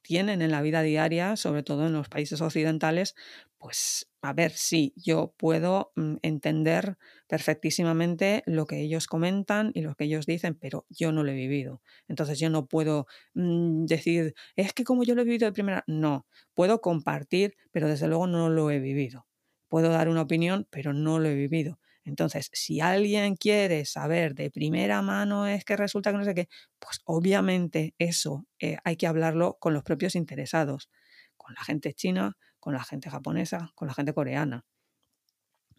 [0.04, 3.16] tienen en la vida diaria, sobre todo en los países occidentales,
[3.58, 9.94] pues a ver, sí, yo puedo mm, entender perfectísimamente lo que ellos comentan y lo
[9.94, 11.80] que ellos dicen, pero yo no lo he vivido.
[12.06, 15.82] Entonces yo no puedo mm, decir, es que como yo lo he vivido de primera,
[15.86, 19.26] no, puedo compartir, pero desde luego no lo he vivido.
[19.68, 21.78] Puedo dar una opinión, pero no lo he vivido.
[22.04, 26.48] Entonces, si alguien quiere saber de primera mano es que resulta que no sé qué,
[26.78, 30.90] pues obviamente eso eh, hay que hablarlo con los propios interesados,
[31.36, 34.64] con la gente china, con la gente japonesa, con la gente coreana.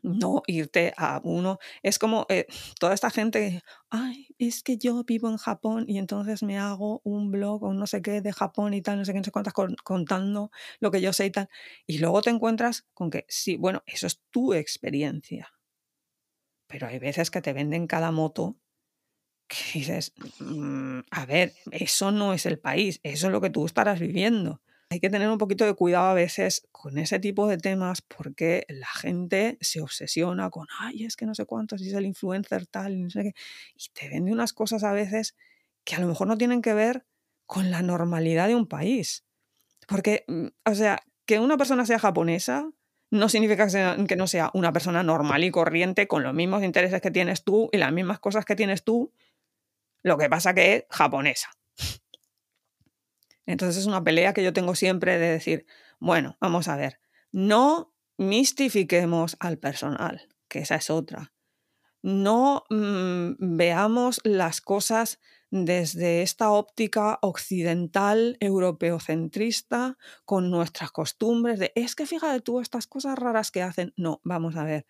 [0.03, 1.57] No irte a uno.
[1.81, 2.45] Es como eh,
[2.79, 7.31] toda esta gente, ay, es que yo vivo en Japón y entonces me hago un
[7.31, 9.53] blog o no sé qué de Japón y tal, no sé qué, no sé cuántas,
[9.83, 11.49] contando lo que yo sé y tal.
[11.87, 15.54] Y luego te encuentras con que, sí, bueno, eso es tu experiencia
[16.75, 18.57] pero hay veces que te venden cada moto
[19.47, 23.65] que dices, mm, a ver, eso no es el país, eso es lo que tú
[23.65, 24.61] estarás viviendo.
[24.89, 28.65] Hay que tener un poquito de cuidado a veces con ese tipo de temas porque
[28.67, 32.67] la gente se obsesiona con, ay, es que no sé cuántos, si es el influencer
[32.67, 33.33] tal, no sé
[33.73, 35.33] y te vende unas cosas a veces
[35.85, 37.05] que a lo mejor no tienen que ver
[37.45, 39.23] con la normalidad de un país.
[39.87, 42.69] Porque, mm, o sea, que una persona sea japonesa
[43.15, 47.11] no significa que, no sea una persona normal y corriente con los mismos intereses que
[47.11, 49.13] tienes tú y las mismas cosas que tienes tú.
[50.03, 51.49] Lo que pasa que es japonesa.
[53.45, 55.65] Entonces es una pelea que yo tengo siempre de decir,
[55.99, 56.99] bueno, vamos a ver,
[57.31, 61.33] no mistifiquemos al personal, que esa es otra.
[62.01, 65.19] No mm, veamos las cosas
[65.63, 73.17] desde esta óptica occidental, europeocentrista, con nuestras costumbres de, es que fíjate tú estas cosas
[73.17, 73.93] raras que hacen.
[73.95, 74.85] No, vamos a ver.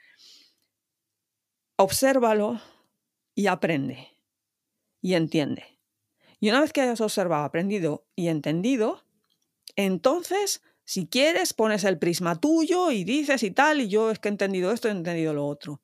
[1.77, 2.59] Obsérvalo
[3.35, 4.07] y aprende
[5.01, 5.65] y entiende.
[6.39, 9.03] Y una vez que hayas observado, aprendido y entendido,
[9.75, 14.29] entonces, si quieres, pones el prisma tuyo y dices y tal, y yo es que
[14.29, 15.81] he entendido esto, he entendido lo otro.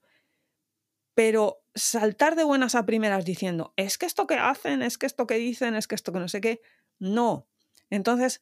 [1.13, 5.27] Pero saltar de buenas a primeras diciendo, es que esto que hacen, es que esto
[5.27, 6.61] que dicen, es que esto que no sé qué,
[6.99, 7.47] no.
[7.89, 8.41] Entonces,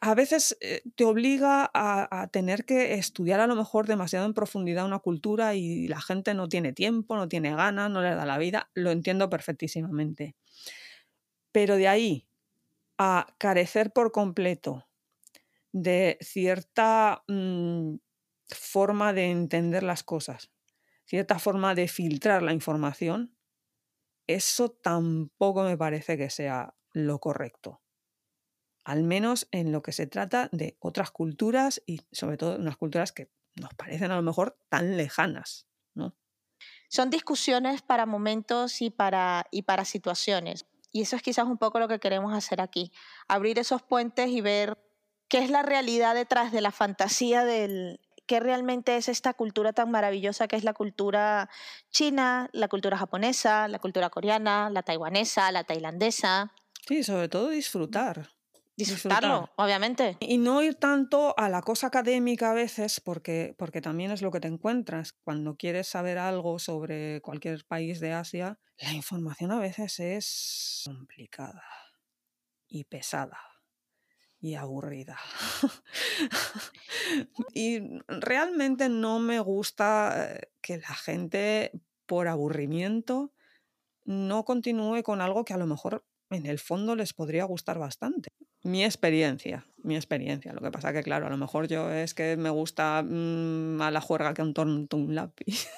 [0.00, 4.84] a veces eh, te obliga a, tener que estudiar a lo mejor demasiado en profundidad
[4.84, 8.38] una cultura y la gente no tiene tiempo, no tiene ganas, no le da la
[8.38, 10.36] vida, lo entiendo perfectísimamente.
[11.52, 12.26] Pero de ahí
[12.98, 14.86] a carecer por completo
[15.72, 17.94] de cierta mm,
[18.48, 20.50] forma de entender las cosas,
[21.04, 23.36] cierta forma de filtrar la información,
[24.26, 27.82] eso tampoco me parece que sea lo correcto.
[28.84, 33.12] Al menos en lo que se trata de otras culturas y sobre todo unas culturas
[33.12, 36.16] que nos parecen a lo mejor tan lejanas, ¿no?
[36.88, 40.66] Son discusiones para momentos y para, y para situaciones.
[40.90, 42.92] Y eso es quizás un poco lo que queremos hacer aquí.
[43.28, 44.78] Abrir esos puentes y ver
[45.28, 49.90] qué es la realidad detrás de la fantasía del, qué realmente es esta cultura tan
[49.90, 51.48] maravillosa que es la cultura
[51.90, 56.52] china, la cultura japonesa, la cultura coreana, la taiwanesa, la tailandesa.
[56.86, 58.30] Sí, sobre todo disfrutar.
[58.74, 60.16] Disfrutarlo, obviamente.
[60.20, 64.30] Y no ir tanto a la cosa académica a veces, porque, porque también es lo
[64.30, 65.12] que te encuentras.
[65.12, 71.62] Cuando quieres saber algo sobre cualquier país de Asia, la información a veces es complicada
[72.66, 73.51] y pesada
[74.42, 75.18] y aburrida.
[77.54, 81.72] y realmente no me gusta eh, que la gente,
[82.06, 83.32] por aburrimiento,
[84.04, 88.30] no continúe con algo que a lo mejor en el fondo les podría gustar bastante.
[88.64, 90.52] Mi experiencia, mi experiencia.
[90.52, 93.92] Lo que pasa que, claro, a lo mejor yo es que me gusta mm, más
[93.92, 95.68] la juerga que un tonto un lápiz.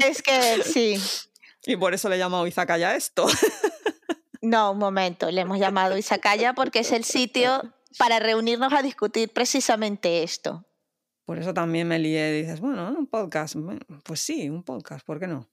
[0.00, 0.96] es que sí.
[1.66, 3.26] Y por eso le he llamado Izakaya esto.
[4.48, 9.30] No, un momento, le hemos llamado Isacaya porque es el sitio para reunirnos a discutir
[9.30, 10.64] precisamente esto.
[11.26, 13.56] Por eso también me lié y dices, bueno, un podcast.
[14.04, 15.50] Pues sí, un podcast, ¿por qué no?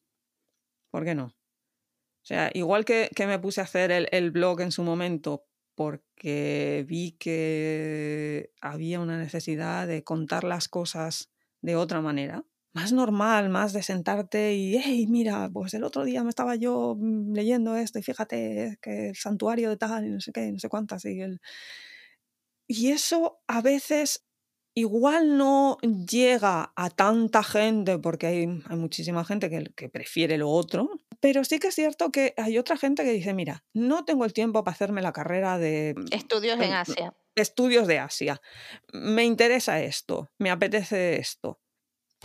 [0.92, 1.26] ¿Por qué no?
[1.26, 6.86] O sea, igual que, me puse a hacer el, el blog en su momento porque
[6.88, 13.72] vi que había una necesidad de contar las cosas de otra manera, más normal, más
[13.72, 18.00] de sentarte y, hey, mira, pues el otro día me estaba yo mm, leyendo esto
[18.00, 21.06] y fíjate que el santuario de tal y no sé qué, no sé cuántas.
[21.06, 21.40] Y, el...
[22.68, 24.26] y eso a veces
[24.74, 30.50] igual no llega a tanta gente porque hay, hay muchísima gente que, que, prefiere lo
[30.50, 30.90] otro,
[31.22, 34.34] pero sí que es cierto que hay otra gente que dice, mira, no tengo el
[34.34, 35.96] tiempo para hacerme la carrera de...
[36.12, 37.16] Estudios en Asia.
[37.36, 38.42] Estudios de Asia.
[38.92, 41.62] Me interesa esto, me apetece esto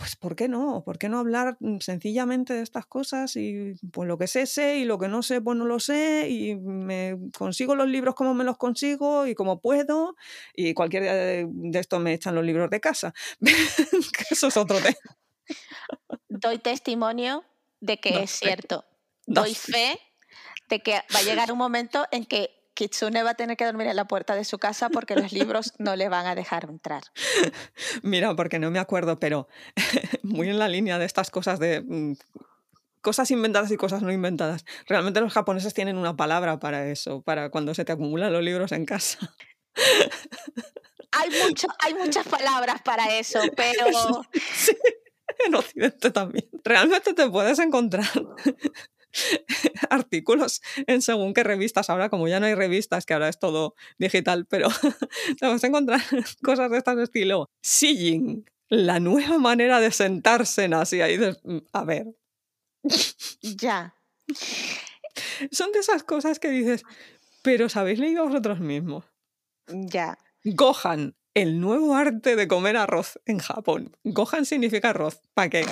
[0.01, 0.81] pues ¿por qué no?
[0.83, 3.35] ¿Por qué no hablar sencillamente de estas cosas?
[3.35, 6.27] Y pues lo que sé, sé, y lo que no sé, pues no lo sé,
[6.27, 10.15] y me consigo los libros como me los consigo y como puedo,
[10.55, 13.13] y cualquier día de, esto me echan los libros de casa.
[14.31, 14.97] Eso es otro tema.
[16.29, 17.43] Doy testimonio
[17.79, 18.83] de que es cierto.
[19.27, 19.99] Doy fe
[20.67, 23.87] de que va a llegar un momento en que Kitsune va a tener que dormir
[23.87, 27.03] en la puerta de su casa porque los libros no le van a dejar entrar.
[28.03, 29.47] Mira, porque no me acuerdo, pero
[30.23, 32.13] muy en la línea de estas cosas de mm,
[33.01, 34.65] cosas inventadas y cosas no inventadas.
[34.87, 38.71] Realmente los japoneses tienen una palabra para eso, para cuando se te acumulan los libros
[38.71, 39.19] en casa.
[41.13, 43.85] Hay, mucho, hay muchas palabras para eso, pero...
[44.53, 44.75] Sí,
[45.45, 46.47] en Occidente también.
[46.63, 48.05] Realmente te puedes encontrar
[49.89, 51.89] artículos en según qué revistas.
[51.89, 54.69] Ahora, como ya no hay revistas, que ahora es todo digital, pero
[55.39, 56.01] te vas a encontrar
[56.43, 57.49] cosas de este estilo.
[57.61, 61.09] Sijing, la nueva manera de sentarse en Asia.
[61.09, 62.07] Y dices, mm, a ver.
[63.41, 63.95] Ya.
[65.51, 66.83] Son de esas cosas que dices,
[67.41, 69.05] pero ¿sabéis leído vosotros mismos?
[69.67, 70.17] Ya.
[70.43, 73.95] Gohan, el nuevo arte de comer arroz en Japón.
[74.03, 75.21] Gohan significa arroz.
[75.33, 75.65] ¿Para qué?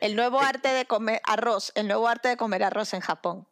[0.00, 3.46] El nuevo arte de comer arroz, el nuevo arte de comer arroz en Japón.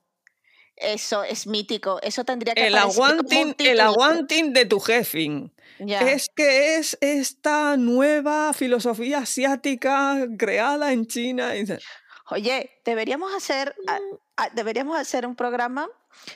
[0.77, 2.01] Eso es mítico.
[2.03, 5.51] Eso tendría que el aguanting, el aguanting de tu jefe.
[5.79, 11.53] Es que es esta nueva filosofía asiática creada en China.
[12.31, 13.77] Oye, deberíamos hacer,
[14.55, 15.89] deberíamos hacer un programa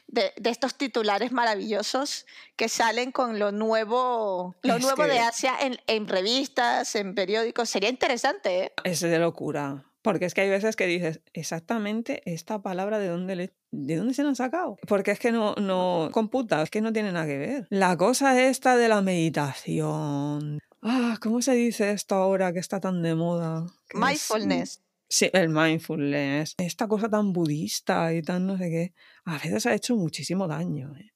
[0.06, 5.54] de, estos titulares maravillosos que salen con lo nuevo, lo nuevo de Asia
[5.86, 7.68] en, revistas, en periódicos.
[7.68, 8.72] Sería interesante, ¿eh?
[8.84, 9.84] Es de locura.
[10.02, 14.22] Porque es que hay veces que dices, exactamente esta palabra de dónde, de dónde se
[14.22, 14.78] la han sacado.
[14.86, 17.66] Porque es que no, no computa, es que no tiene nada que ver.
[17.70, 20.60] La cosa esta de la meditación.
[20.82, 23.66] Ah, ¿cómo se dice esto ahora que está tan de moda?
[23.92, 24.80] Mindfulness.
[25.08, 28.94] Sí, el mindfulness, esta cosa tan budista y tan no sé qué,
[29.24, 30.94] a veces ha hecho muchísimo daño.
[30.96, 31.12] ¿eh?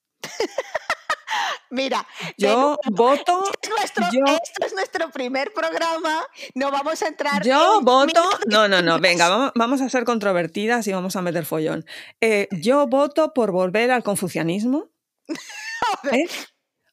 [1.73, 2.05] Mira,
[2.37, 3.43] yo voto.
[3.83, 6.23] Este es, nuestro, esto es nuestro primer programa.
[6.55, 7.43] No vamos a entrar.
[7.43, 8.21] Yo voto.
[8.47, 8.99] No, no, no.
[8.99, 11.85] Venga, vamos, a ser controvertidas y vamos a meter follón.
[12.21, 14.89] Eh, yo voto por volver al confucianismo.
[16.11, 16.27] ¿eh?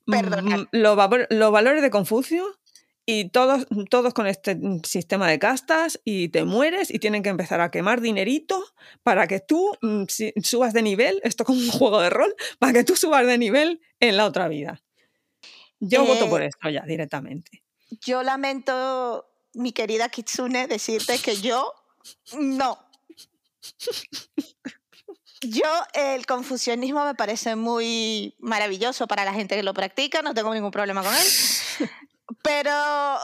[0.07, 0.69] Perdón.
[0.73, 0.97] Los
[1.53, 2.45] valores de Confucio
[3.07, 7.61] y todos, todos con este sistema de castas y te mueres y tienen que empezar
[7.61, 8.65] a quemar dinerito
[9.03, 10.05] para que tú mm,
[10.43, 13.81] subas de nivel, esto como un juego de rol, para que tú subas de nivel
[13.99, 14.83] en la otra vida.
[15.81, 17.63] Yo voto por eh, esto ya directamente.
[18.03, 21.73] Yo lamento, mi querida Kitsune, decirte que yo
[22.39, 22.79] no.
[25.43, 30.53] Yo, el confucianismo me parece muy maravilloso para la gente que lo practica, no tengo
[30.53, 31.89] ningún problema con él.
[32.43, 33.19] Pero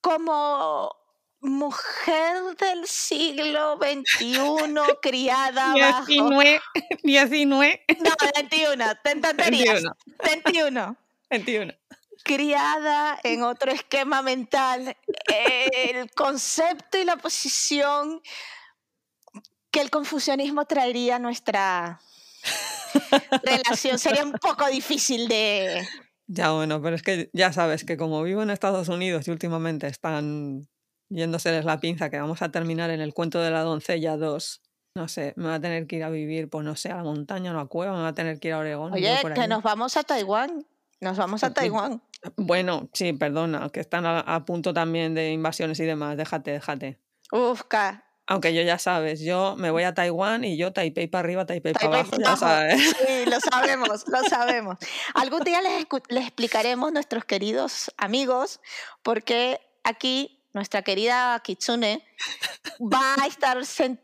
[0.00, 0.94] como
[1.40, 4.38] mujer del siglo XXI,
[5.02, 7.00] criada 19, bajo...
[7.02, 7.84] 19.
[8.00, 8.84] No, 21,
[9.22, 9.82] tonterías.
[10.24, 10.96] 21.
[11.30, 11.74] 21.
[12.22, 14.96] Criada en otro esquema mental,
[15.26, 18.22] el concepto y la posición
[19.70, 22.00] que el confucianismo traería a nuestra
[23.42, 25.86] relación sería un poco difícil de,
[26.26, 29.86] ya bueno, pero es que ya sabes que como vivo en Estados Unidos y últimamente
[29.86, 30.68] están
[31.10, 34.62] yéndoseles la pinza que vamos a terminar en el cuento de la doncella 2,
[34.96, 37.04] no sé, me va a tener que ir a vivir, pues no sé, a la
[37.04, 38.92] montaña o a la cueva, me va a tener que ir a Oregón.
[38.92, 40.66] Oye, que nos vamos a Taiwán,
[41.00, 42.02] nos vamos a Taiwán.
[42.36, 47.00] Bueno, sí, perdona, que están a, punto también de invasiones y demás, déjate, déjate.
[47.32, 47.64] Uf,
[48.26, 51.74] aunque yo ya sabes, yo me voy a Taiwán y yo Taipei para arriba, Taipei,
[51.74, 52.80] para abajo, ya sabes.
[52.96, 54.78] Sí, lo sabemos, lo sabemos.
[55.14, 58.60] Algún día les, les explicaremos, nuestros queridos amigos,
[59.02, 62.02] por qué aquí nuestra querida Kitsune
[62.80, 63.58] va a estar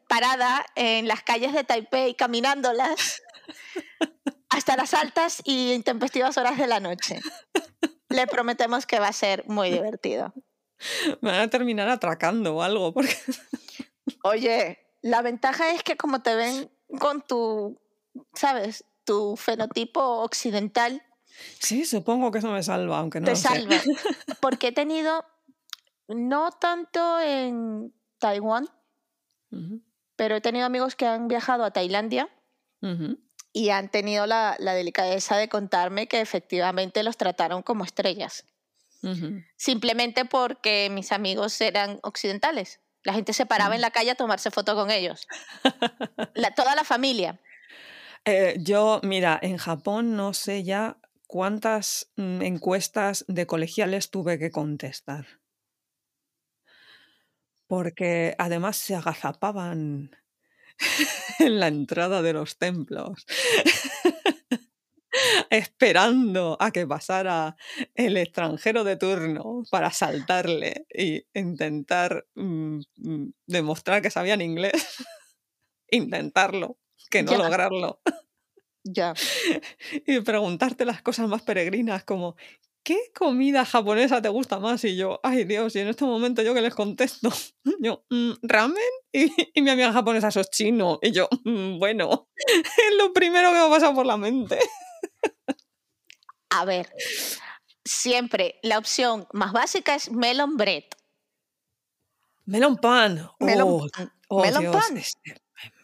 [0.09, 3.22] parada en las calles de Taipei caminándolas
[4.50, 7.20] hasta las altas y intempestivas horas de la noche.
[8.09, 10.35] Le prometemos que va a ser muy divertido.
[11.20, 13.16] Me van a terminar atracando o algo, porque...
[14.23, 17.81] Oye, la ventaja es que como te ven con tu,
[18.35, 18.85] ¿sabes?
[19.05, 21.03] Tu fenotipo occidental.
[21.59, 23.27] Sí, supongo que eso me salva, aunque no.
[23.27, 23.77] Te salva.
[24.40, 25.25] Porque he tenido,
[26.09, 28.68] no tanto en Taiwán,
[30.16, 32.29] pero he tenido amigos que han viajado a Tailandia
[33.53, 38.44] y han tenido la, delicadeza de contarme que efectivamente los trataron como estrellas.
[39.57, 42.81] Simplemente porque mis amigos eran occidentales.
[43.03, 45.27] La gente se paraba en la calle a tomarse fotos con ellos.
[46.57, 47.40] toda la familia.
[48.25, 54.51] Eh, yo, mira, en Japón no sé ya cuántas mm, encuestas de colegiales tuve que
[54.51, 55.27] contestar.
[57.67, 60.11] porque además se agazapaban
[61.38, 63.25] en la entrada de los templos,
[65.50, 67.56] esperando a que pasara
[67.94, 74.73] el extranjero de turno para saltarle e intentar mm, mm, demostrar que sabían inglés.
[75.90, 76.79] Intentarlo,
[77.11, 77.38] que no Ya.
[77.38, 78.00] lograrlo.
[78.85, 79.15] Ya.
[80.06, 82.37] Y preguntarte las cosas más peregrinas como,
[82.85, 84.85] ¿qué comida japonesa te gusta más?
[84.85, 87.31] Y yo, ay Dios, y en este momento yo que les contesto,
[87.81, 88.83] yo, "Mm, ramen,
[89.13, 90.98] y, y mi amiga japonesa, eso es chino.
[91.02, 94.58] Y yo, "Mm, bueno, es lo primero que me ha pasado por la mente.
[96.50, 96.92] A ver,
[97.85, 100.85] siempre la opción más básica es melon bread.
[102.44, 103.31] Melon pan.
[103.38, 104.12] Melon Oh, pan.
[104.29, 105.02] oh, melon Dios, pan.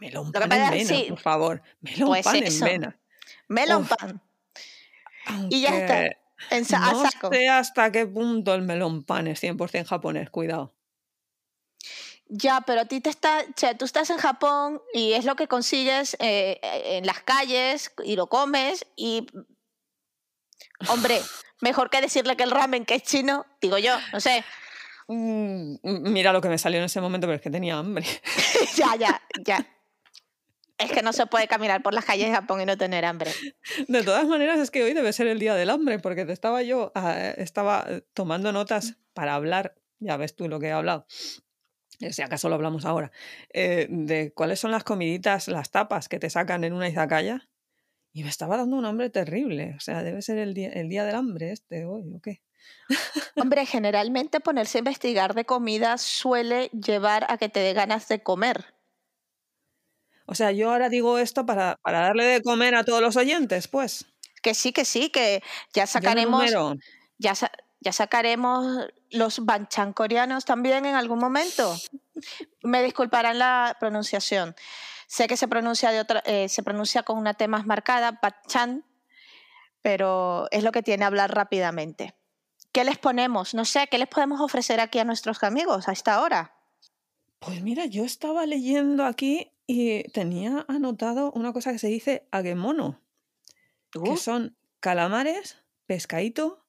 [0.01, 1.63] melon pan en es vena, sí, por favor.
[1.81, 3.01] Melon Pues pan en vena.
[3.49, 4.23] Melon Uf, pan.
[5.51, 6.17] Y ya está.
[6.51, 10.76] En no sé hasta qué punto el melon pan es 100% japonés, cuidado.
[12.29, 15.37] Ya, pero a ti te está, o sea, tú estás en Japón y es lo
[15.37, 19.27] que consigues eh, eh, en las calles y lo comes y,
[20.89, 21.21] hombre,
[21.61, 24.45] mejor que decirle que el ramen que es chino, digo yo, no sé,
[25.09, 28.05] Mm, Mira lo que me salió en ese momento, pero es que tenía hambre.
[28.77, 29.67] ya, ya, ya.
[30.79, 33.33] Es que no se puede caminar por las calles de Japón y no tener hambre.
[33.89, 36.63] De todas maneras, es que hoy debe ser el día del hambre, porque te estaba
[36.63, 41.07] yo, ah, estaba tomando notas para hablar, ya ves tú lo que he hablado,
[42.13, 43.13] si acaso lo hablamos ahora,
[43.53, 47.49] eh, de cuáles son las comiditas, las tapas que te sacan en una izakaya.
[48.13, 49.75] Y me estaba dando un hambre terrible.
[49.77, 52.43] O sea, debe ser el día, el día del hambre este hoy, ¿o qué?
[53.39, 58.23] Hombre, generalmente ponerse a investigar de comida suele llevar a que te dé ganas de
[58.23, 58.75] comer.
[60.27, 63.69] O sea, yo ahora digo esto para, para darle de comer a todos los oyentes,
[63.69, 64.07] pues.
[64.43, 65.43] Que sí, que sí, que
[65.73, 66.53] ya Yo sacaremos,
[67.19, 67.53] ya, sa-
[67.87, 71.77] ya sacaremos los banchan coreanos también en algún momento.
[72.65, 74.57] Me disculparán la pronunciación.
[75.07, 78.85] Sé que se pronuncia de otra, eh, se pronuncia con una T más marcada, banchan,
[79.83, 82.17] pero es lo que tiene hablar rápidamente.
[82.73, 83.55] ¿Qué les ponemos?
[83.55, 86.57] No sé, ¿qué les podemos ofrecer aquí a nuestros amigos a esta hora?
[87.39, 93.01] Pues mira, yo estaba leyendo aquí y tenía anotado una cosa que se dice agemono,
[93.93, 96.66] que Uh, son calamares, pescadito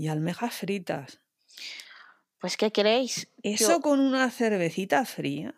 [0.00, 1.20] y almejas fritas.
[2.38, 3.28] pues, ¿qué queréis?
[3.42, 5.54] Eso Yo, con una cervecita fría,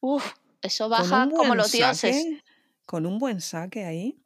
[0.00, 2.26] uf, eso baja como los dioses.
[2.84, 4.20] con un buen saque ahí.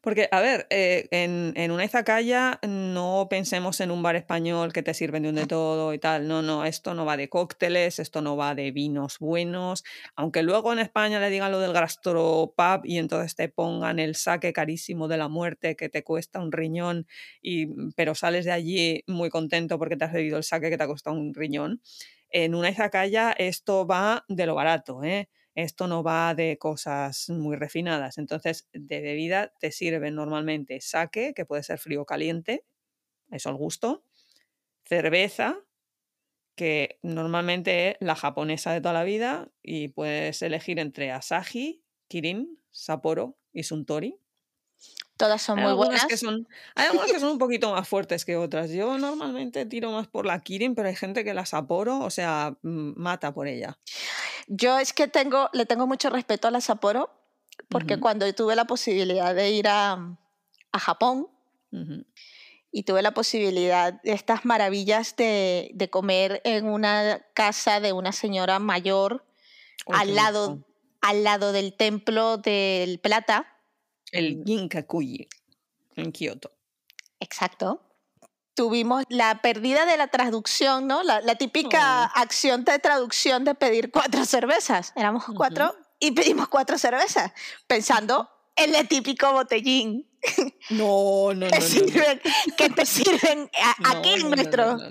[0.00, 4.82] Porque, a ver, eh, en, en una izakaya no pensemos en un bar español que
[4.82, 6.28] te sirven de un de todo y tal.
[6.28, 9.84] No, no, esto no va de cócteles, esto no va de vinos buenos.
[10.16, 14.52] Aunque luego en España le digan lo del gastropub y entonces te pongan el saque
[14.52, 17.06] carísimo de la muerte que te cuesta un riñón,
[17.42, 17.66] y,
[17.96, 20.86] pero sales de allí muy contento porque te has bebido el saque que te ha
[20.86, 21.80] costado un riñón.
[22.30, 25.28] En una izakaya esto va de lo barato, ¿eh?
[25.54, 28.18] Esto no va de cosas muy refinadas.
[28.18, 32.64] Entonces, de bebida te sirven normalmente sake, que puede ser frío o caliente,
[33.30, 34.04] eso al gusto,
[34.84, 35.58] cerveza,
[36.56, 42.58] que normalmente es la japonesa de toda la vida, y puedes elegir entre Asahi, Kirin,
[42.70, 44.18] Sapporo y Suntory.
[45.16, 46.06] Todas son Hay muy buenas.
[46.08, 48.70] que son, hay algunas que son un poquito más fuertes que otras.
[48.70, 52.56] Yo normalmente tiro más por la Kirin, pero hay gente que la Sapporo, o sea,
[52.62, 53.78] mm, mata por ella.
[54.46, 57.10] Yo es que tengo, le tengo mucho respeto a la Sapporo,
[57.70, 60.18] porque Ujú, cuando tuve la posibilidad de ir a,
[60.72, 61.28] a Japón
[61.72, 62.04] ujú.
[62.70, 68.12] y tuve la posibilidad de estas maravillas de, de comer en una casa de una
[68.12, 69.24] señora mayor
[69.86, 70.66] Oh, al lado,
[71.02, 73.53] al lado del templo del Plata,
[74.14, 75.28] El Ginkakuji
[75.96, 76.50] en Kioto.
[77.20, 77.80] exacto.
[78.56, 81.02] Tuvimos la pérdida de la traducción, ¿no?
[81.02, 82.20] La, la típica Oh.
[82.20, 84.92] acción de traducción de pedir cuatro cervezas.
[84.94, 87.32] Éramos cuatro y pedimos cuatro cervezas,
[87.66, 90.08] pensando en el típico botellín
[90.70, 91.60] No, no, no, no, no.
[91.60, 92.20] sirven,
[92.56, 94.66] que te sirven a- No, aquí en no, no, nuestro.
[94.66, 94.90] no, no,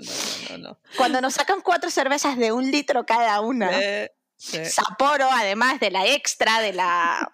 [0.50, 0.78] no, no.
[0.98, 3.70] Cuando nos sacan cuatro cervezas de un litro cada una.
[3.80, 3.84] Sí,
[4.36, 4.64] sí.
[4.64, 7.32] Sapporo, además de la extra, de la...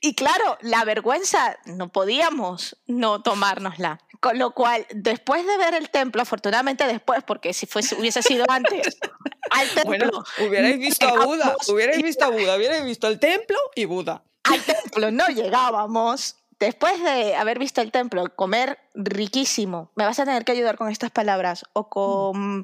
[0.00, 4.00] Y claro, la vergüenza, no podíamos no tomárnosla.
[4.20, 8.44] Con lo cual, después de ver el templo, afortunadamente después, porque si fuese, hubiese sido
[8.48, 8.96] antes,
[9.50, 13.58] al Bueno, templo, hubierais visto a Buda, hubierais visto a Buda, hubierais visto el templo
[13.74, 14.22] y Buda.
[14.44, 16.36] al templo no llegábamos.
[16.60, 19.90] Después de haber visto el templo, comer riquísimo.
[19.96, 21.64] Me vas a tener que ayudar con estas palabras.
[21.72, 22.62] O con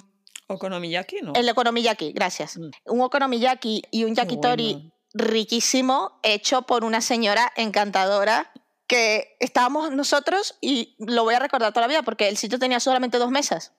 [0.48, 1.32] Okonomiyaki, ¿no?
[1.34, 2.56] el okonomiyaki, gracias.
[2.56, 2.70] Mm.
[2.86, 4.92] Un okonomiyaki y un yakitori bueno.
[5.12, 8.50] riquísimo hecho por una señora encantadora
[8.86, 12.80] que estábamos nosotros y lo voy a recordar toda la vida porque el sitio tenía
[12.80, 13.72] solamente dos mesas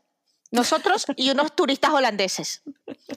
[0.52, 2.62] Nosotros y unos turistas holandeses.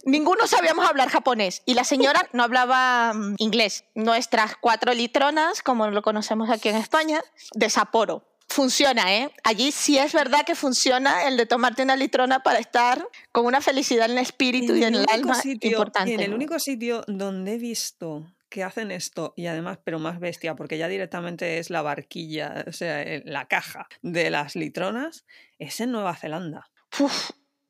[0.05, 3.85] Ninguno sabíamos hablar japonés y la señora no hablaba mm, inglés.
[3.95, 7.23] Nuestras cuatro litronas, como lo conocemos aquí en España,
[7.55, 8.25] de Sapporo.
[8.53, 9.31] Funciona, ¿eh?
[9.45, 13.63] Allí sí es verdad que funciona el de tomarte una litrona para estar con una
[13.63, 16.13] felicidad en el espíritu y en el alma importante.
[16.13, 20.55] En el único sitio donde he visto que hacen esto y además, pero más bestia,
[20.55, 25.25] porque ya directamente es la barquilla, o sea, la caja de las litronas,
[25.59, 26.71] es en Nueva Zelanda.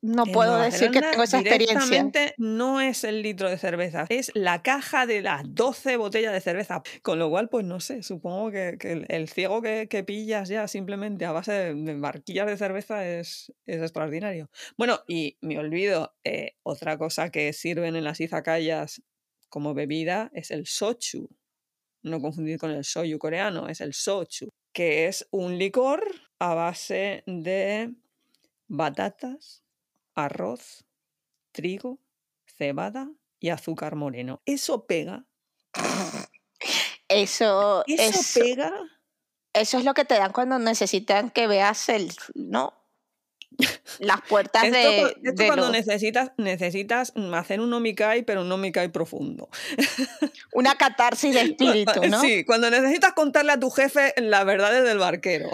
[0.03, 2.11] No puedo decir que tengo esa experiencia.
[2.37, 6.83] No es el litro de cerveza, es la caja de las 12 botellas de cerveza.
[7.01, 8.77] Con lo cual, pues no sé, supongo que,
[9.07, 14.49] el, ciego que, pillas ya simplemente a base de, barquillas de cerveza es, extraordinario.
[14.77, 19.01] Bueno, y me olvido, eh, otra cosa que sirven en las izakayas
[19.47, 21.29] como bebida es el sochu.
[22.01, 26.03] No confundir con el soyu coreano, es el sochu, que es un licor
[26.39, 27.93] a base de
[28.67, 29.62] batatas,
[30.15, 30.85] arroz,
[31.51, 31.99] trigo,
[32.45, 33.09] cebada
[33.39, 34.41] y azúcar moreno.
[34.45, 35.25] Eso pega.
[37.07, 38.71] Eso, eso, pega.
[39.53, 42.83] Eso es lo que te dan cuando necesitan que veas el, ¿no?
[43.99, 45.15] las puertas de.
[45.23, 49.49] Esto cuando necesitas, necesitas hacer un omikai, pero un omikai profundo.
[50.53, 52.21] Una catarsis de espíritu, ¿no?
[52.21, 55.49] Sí, cuando necesitas contarle a tu jefe las verdades del barquero.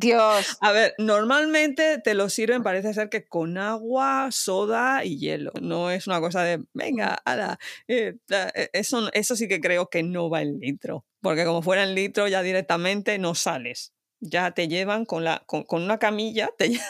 [0.00, 0.56] Dios.
[0.60, 5.52] A ver, normalmente te lo sirven, parece ser que con agua, soda y hielo.
[5.60, 7.58] No es una cosa de, venga, ala.
[7.86, 11.04] Eh, eh, eso, eso sí que creo que no va en litro.
[11.20, 13.92] Porque como fuera en litro, ya directamente no sales.
[14.20, 16.86] Ya te llevan con, la, con, una camilla, te llevan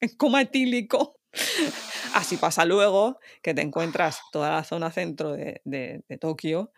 [0.00, 1.20] en coma etílico.
[2.14, 6.72] Así pasa luego que te encuentras toda la zona centro de, de, de Tokio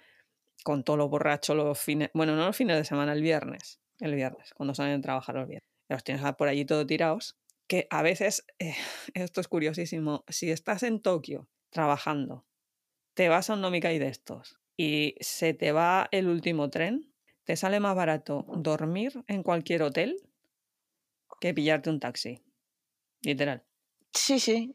[0.65, 4.15] con todos los borrachos los fines, bueno, no los fines de semana, el viernes el
[4.15, 5.71] viernes, cuando salen a trabajar los viernes.
[5.89, 7.37] Los tienes por allí todo tirados,
[7.69, 8.75] que a veces, eh,
[9.15, 12.45] esto es curiosísimo, si estás en Tokio trabajando,
[13.15, 17.13] te vas a un Nomikai de estos y se te va el último tren,
[17.45, 20.17] te sale más barato dormir en cualquier hotel
[21.41, 22.43] que pillarte un taxi.
[23.23, 23.65] Literal.
[24.13, 24.75] Sí, sí.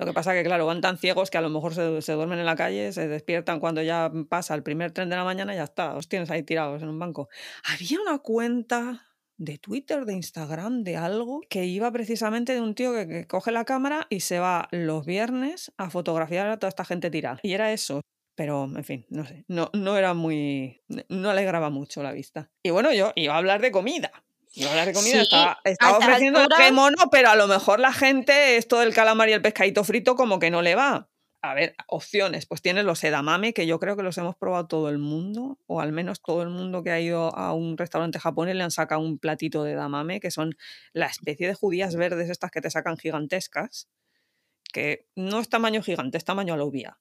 [0.00, 2.38] Lo que pasa que, claro, van tan ciegos que a lo mejor se, se, duermen
[2.38, 5.56] en la calle, se despiertan cuando ya pasa el primer tren de la mañana y
[5.56, 7.28] ya está, los tienes ahí tirados en un banco.
[7.64, 12.92] Había una cuenta de Twitter, de Instagram, de algo, que iba precisamente de un tío
[12.92, 17.10] que, coge la cámara y se va los viernes a fotografiar a toda esta gente
[17.10, 17.40] tirada.
[17.42, 18.02] Y era eso.
[18.34, 20.82] Pero, en fin, no sé, no, no era muy...
[21.08, 22.50] no alegraba mucho la vista.
[22.62, 24.12] Y bueno, yo iba a hablar de comida.
[24.56, 25.22] No hablar de comida,
[25.64, 29.42] estaba, ofreciendo el mono, pero a lo mejor la gente, esto del calamar y el
[29.42, 31.08] pescadito frito, como que no le va.
[31.42, 32.46] A ver, opciones.
[32.46, 35.80] Pues tienes los edamame, que yo creo que los hemos probado todo el mundo, o
[35.80, 39.00] al menos todo el mundo que ha ido a un restaurante japonés le han sacado
[39.00, 40.56] un platito de edamame, que son
[40.92, 43.88] la especie de judías verdes estas que te sacan gigantescas,
[44.72, 46.98] que no es tamaño gigante, es tamaño alubia.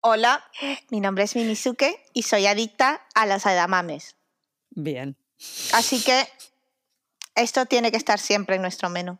[0.00, 0.42] Hola,
[0.90, 4.16] mi nombre es Minisuke y soy adicta a las edamames.
[4.70, 5.16] Bien.
[5.72, 6.26] Así que
[7.34, 9.18] esto tiene que estar siempre en nuestro menú.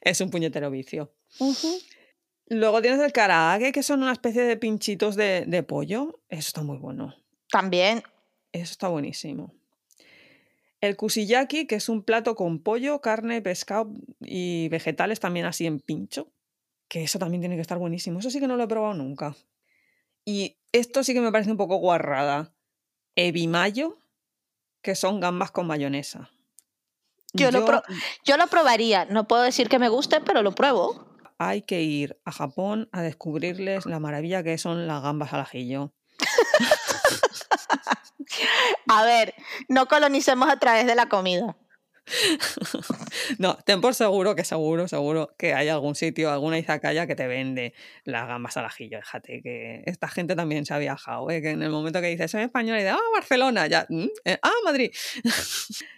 [0.00, 1.12] Es un puñetero vicio.
[2.46, 6.20] Luego tienes el karaage, que son una especie de pinchitos de, pollo.
[6.28, 7.14] Eso está muy bueno.
[7.50, 8.02] También.
[8.52, 9.54] Eso está buenísimo.
[10.80, 15.80] El kusiyaki, que es un plato con pollo, carne, pescado y vegetales también así en
[15.80, 16.32] pincho.
[16.88, 18.20] Que eso también tiene que estar buenísimo.
[18.20, 19.36] Eso sí que no lo he probado nunca.
[20.24, 22.54] Y esto sí que me parece un poco guarrada.
[23.14, 23.98] Ebimayo,
[24.80, 26.30] que son gambas con mayonesa.
[27.34, 27.82] Yo, Lo
[28.24, 29.04] yo lo probaría.
[29.06, 31.06] No puedo decir que me guste, pero lo pruebo.
[31.38, 35.92] Hay que ir a Japón a descubrirles la maravilla que son las gambas al ajillo.
[38.88, 39.34] a ver,
[39.68, 41.56] no colonicemos a través de la comida.
[43.38, 47.26] no, ten por seguro que seguro, seguro que hay algún sitio, alguna izakaya que te
[47.26, 47.74] vende
[48.04, 48.98] las gambas al ajillo.
[48.98, 51.42] Déjate que esta gente también se ha viajado, ¿eh?
[51.42, 54.38] que en el momento que dices soy español y de ah, Barcelona, ya, mm, eh,
[54.42, 54.90] ah, Madrid.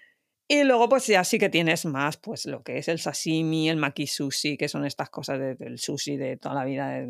[0.52, 3.76] Y luego, pues ya sí que tienes más, pues lo que es el sashimi, el
[3.76, 7.06] maki sushi, que son estas cosas del sushi de toda la vida.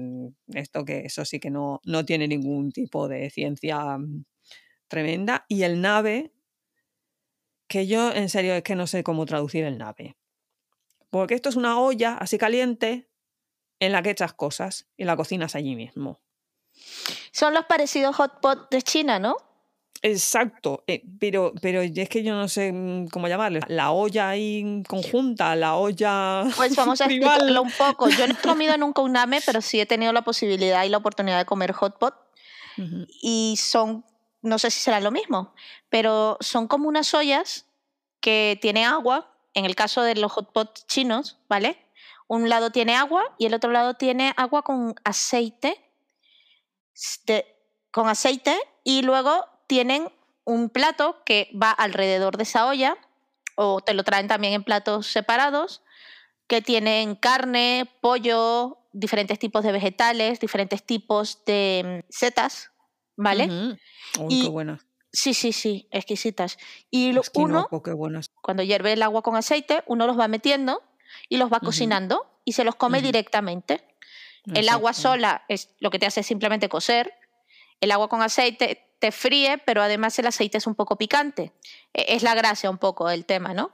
[0.48, 4.26] Esto que eso sí que no, no tiene ningún tipo de ciencia mm,
[4.88, 5.46] tremenda.
[5.48, 6.34] Y el nave,
[7.66, 10.18] que yo en serio es que no sé cómo traducir el nave.
[11.08, 13.08] Porque esto es una olla así caliente
[13.78, 16.20] en la que echas cosas y la cocinas allí mismo.
[17.32, 19.49] Son los parecidos hot pot de China, ¿no?
[20.02, 23.60] Exacto, eh, pero, pero es que yo no sé mm, cómo llamarle.
[23.68, 26.44] La olla ahí conjunta, la olla.
[26.56, 28.08] Pues vamos a explicarlo un poco.
[28.08, 30.96] Yo no he comido nunca un name, pero sí he tenido la posibilidad y la
[30.96, 32.14] oportunidad de comer hot pot.
[33.20, 34.06] Y son,
[34.40, 35.52] no sé si será lo mismo,
[35.90, 37.66] pero son como unas ollas
[38.22, 41.76] que tiene agua, en el caso de los hot pot chinos, ¿vale?
[42.26, 45.78] Un lado tiene agua y el otro lado tiene agua con aceite,
[47.90, 50.10] con aceite y luego tienen
[50.42, 52.98] un plato que va alrededor de esa olla
[53.54, 55.80] o te lo traen también en platos separados
[56.48, 62.72] que tienen carne, pollo, diferentes tipos de vegetales, diferentes tipos de mm, setas,
[63.16, 63.48] ¿vale?
[64.28, 64.84] qué buenas.
[65.12, 66.58] Sí, sí, sí, exquisitas.
[66.90, 67.68] Y uno,
[68.42, 70.82] cuando hierve el agua con aceite, uno los va metiendo
[71.28, 73.84] y los va cocinando y se los come directamente.
[74.52, 77.14] El agua sola es lo que te hace simplemente cocer.
[77.80, 81.52] El agua con aceite te fríe, pero además el aceite es un poco picante.
[81.92, 83.72] E, es la gracia un poco del tema, ¿no?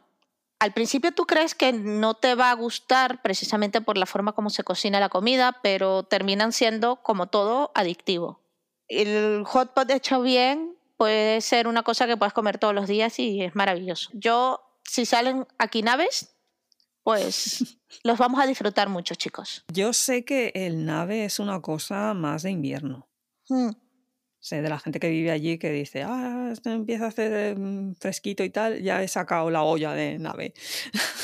[0.59, 4.49] Al principio tú crees que no te va a gustar precisamente por la forma como
[4.49, 8.41] se cocina la comida, pero terminan siendo, como todo, adictivo.
[8.89, 13.19] El hot pot hecho bien puede ser una cosa que puedes comer todos los días
[13.19, 14.11] y es maravilloso.
[14.15, 16.37] Yo, si salen aquí naves,
[17.03, 19.65] pues los vamos a disfrutar mucho, chicos.
[19.71, 23.09] Yo sé que el nave es una cosa más de invierno.
[23.49, 23.86] Mm
[24.41, 27.97] sé de la gente que vive allí que dice, ah, esto empieza a hacer mm,
[27.97, 30.55] fresquito y tal, ya he sacado la olla de nave.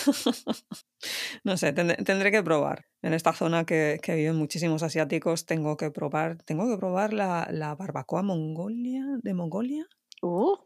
[1.44, 2.86] no sé, tendré que probar.
[3.02, 7.48] En esta zona que, que, viven muchísimos asiáticos, tengo que probar, tengo que probar la,
[7.50, 9.86] la barbacoa Mongolia, de Mongolia.
[10.22, 10.56] Uh,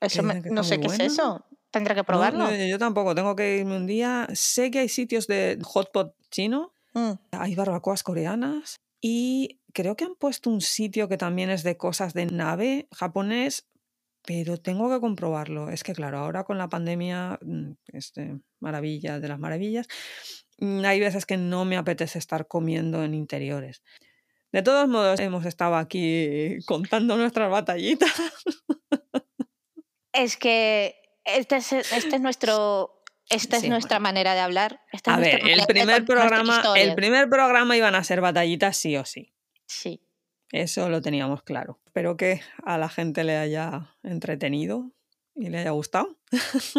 [0.00, 1.44] eso no sé qué es eso.
[1.70, 2.54] Tendré que probarlo.
[2.54, 4.28] yo tampoco, tengo que irme un día.
[4.32, 7.12] Sé que hay sitios de hotpot chino, mm.
[7.32, 12.14] hay barbacoas coreanas y creo que han puesto un sitio que también es de cosas
[12.14, 13.68] de nave japonés,
[14.26, 15.68] pero tengo que comprobarlo.
[15.68, 19.88] Es que claro, ahora con la pandemia, mm, este, maravilla de las maravillas,
[20.56, 23.82] mm, hay veces que no me apetece estar comiendo en interiores.
[24.52, 28.10] De todos modos, hemos estado aquí contando nuestras batallitas.
[30.14, 30.94] Es que
[31.24, 34.80] este es, este es nuestro esta es nuestra manera de hablar.
[35.06, 39.32] a ver, el primer, programa, el primer programa iban a ser batallitas sí o sí.
[39.66, 40.00] Sí.
[40.50, 41.80] Eso lo teníamos claro.
[41.86, 44.92] Espero que a la gente le haya entretenido
[45.34, 46.16] y le haya gustado.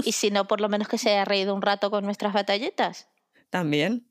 [0.03, 3.09] Y si no, por lo menos que se haya reído un rato con nuestras batalletas.
[3.49, 4.07] También.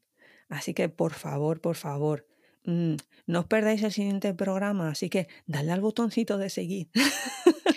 [0.49, 2.27] Así que, por favor, por favor,
[2.65, 2.95] mm,
[3.27, 4.91] no os perdáis el siguiente programa.
[4.91, 6.91] Así que dale al botoncito de seguir.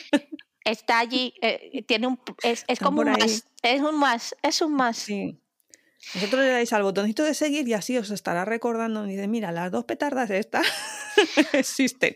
[0.68, 3.46] Está allí, eh, tiene un, es, como un más.
[3.64, 4.98] Es un más, es un más.
[4.98, 5.40] Sí.
[6.14, 9.06] Vosotros le dais al botoncito de seguir y así os estará recordando.
[9.06, 10.68] Y dice, mira, las dos petardas estas
[11.54, 12.16] existen.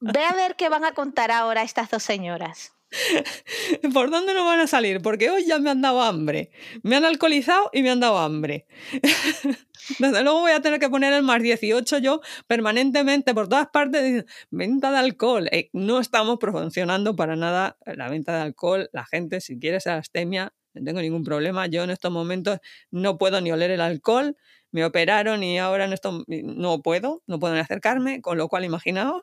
[0.00, 2.72] Ve a ver qué van a contar ahora estas dos señoras.
[3.94, 5.00] ¿Por dónde no van a salir?
[5.00, 6.50] Porque hoy ya me han dado hambre.
[6.82, 8.66] Me han alcoholizado y me han dado hambre.
[9.98, 14.24] Desde luego voy a tener que poner el más 18 yo permanentemente por todas partes.
[14.50, 15.48] Venta de alcohol.
[15.52, 18.90] Eh, no estamos promocionando para nada la venta de alcohol.
[18.92, 21.66] La gente, si quiere ser astemia, no tengo ningún problema.
[21.66, 22.58] Yo en estos momentos
[22.90, 24.36] no puedo ni oler el alcohol,
[24.72, 28.64] me operaron y ahora en esto no puedo, no puedo ni acercarme, con lo cual
[28.64, 29.22] imaginaos.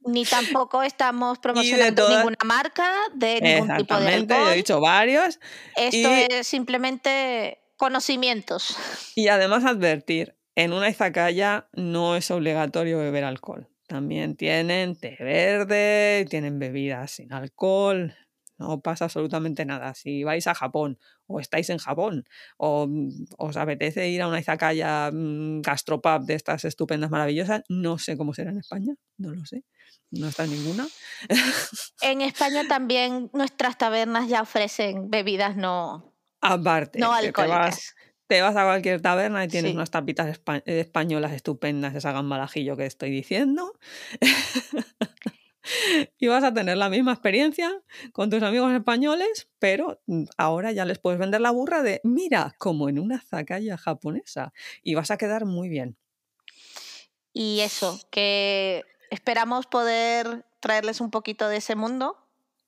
[0.00, 4.52] Ni tampoco estamos promocionando ninguna marca de ningún tipo de alcohol.
[4.52, 5.38] he dicho varios.
[5.76, 8.76] Esto es simplemente conocimientos.
[9.14, 13.68] Y además advertir, en una izakaya no es obligatorio beber alcohol.
[13.86, 18.16] También tienen té verde, tienen bebidas sin alcohol,
[18.58, 19.94] no pasa absolutamente nada.
[19.94, 24.40] Si vais a Japón o estáis en Japón o mm, os apetece ir a una
[24.40, 29.44] izakaya mm, gastropub de estas estupendas, maravillosas, no sé cómo será en España, no lo
[29.44, 29.64] sé.
[30.10, 30.86] No está ninguna.
[32.00, 37.94] En España también nuestras tabernas ya ofrecen bebidas no, Aparte, no alcohólicas.
[38.28, 43.10] Te vas, a cualquier taberna y tienes unas tapitas españolas estupendas, esa gambalajillo que estoy
[43.10, 43.72] diciendo.
[46.18, 47.70] y vas a tener la misma experiencia
[48.12, 50.00] con tus amigos españoles, pero
[50.36, 54.52] ahora ya les puedes vender la burra de, mira, como en una zacaya japonesa,
[54.82, 55.96] y vas a quedar muy bien.
[57.32, 62.16] Y eso, que esperamos poder traerles un poquito de ese mundo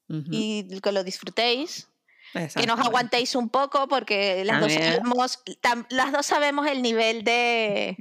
[0.09, 1.89] y que lo disfrutéis
[2.33, 5.43] que nos aguantéis un poco porque las dos, sabemos,
[5.91, 7.97] las dos sabemos el nivel de,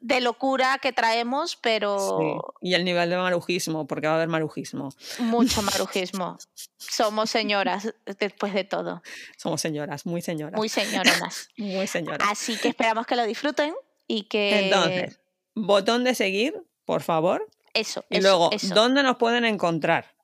[0.00, 2.54] de locura que traemos, pero...
[2.60, 4.90] Y el nivel de marujismo, porque va a haber marujismo.
[5.18, 6.38] Mucho marujismo.
[6.78, 9.02] Somos señoras después de todo.
[9.36, 10.56] Somos señoras, muy señoras.
[10.56, 11.48] Muy señoronas.
[11.56, 12.28] muy señoras.
[12.30, 13.74] Así que esperamos que lo disfruten
[14.06, 14.66] y que...
[14.66, 15.20] Entonces,
[15.54, 16.54] botón de seguir,
[16.84, 17.48] por favor.
[17.74, 18.04] Eso.
[18.08, 20.14] Y luego, ¿dónde nos pueden encontrar?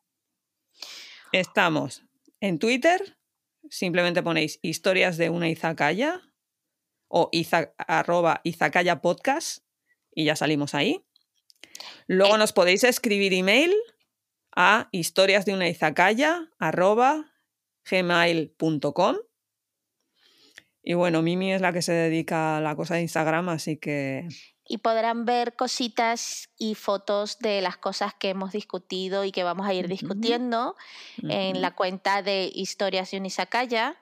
[1.32, 2.05] Estamos
[2.41, 3.16] en Twitter
[3.70, 6.22] simplemente ponéis historias de una izakaya
[7.09, 7.30] o
[7.78, 9.64] arroba izakaya podcast
[10.14, 11.05] y ya salimos ahí.
[12.07, 12.39] Luego eh.
[12.39, 13.74] nos podéis escribir email
[14.55, 17.32] a historias de una izakaya arroba
[17.89, 19.16] gmail.com
[20.82, 24.28] Y bueno, Mimi es la que se dedica a la cosa de Instagram, así que...
[24.68, 29.66] Y podrán ver cositas y fotos de las cosas que hemos discutido y que vamos
[29.66, 30.74] a ir discutiendo
[31.22, 33.96] en la cuenta de Historias de Unisacaya.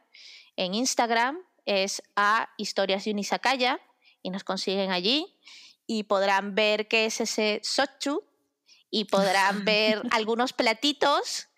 [0.57, 3.81] En Instagram es a Historias de Unisacaya
[4.23, 5.37] y nos consiguen allí.
[5.87, 8.25] Y podrán ver qué es ese sochu
[8.91, 11.49] y podrán ver algunos platitos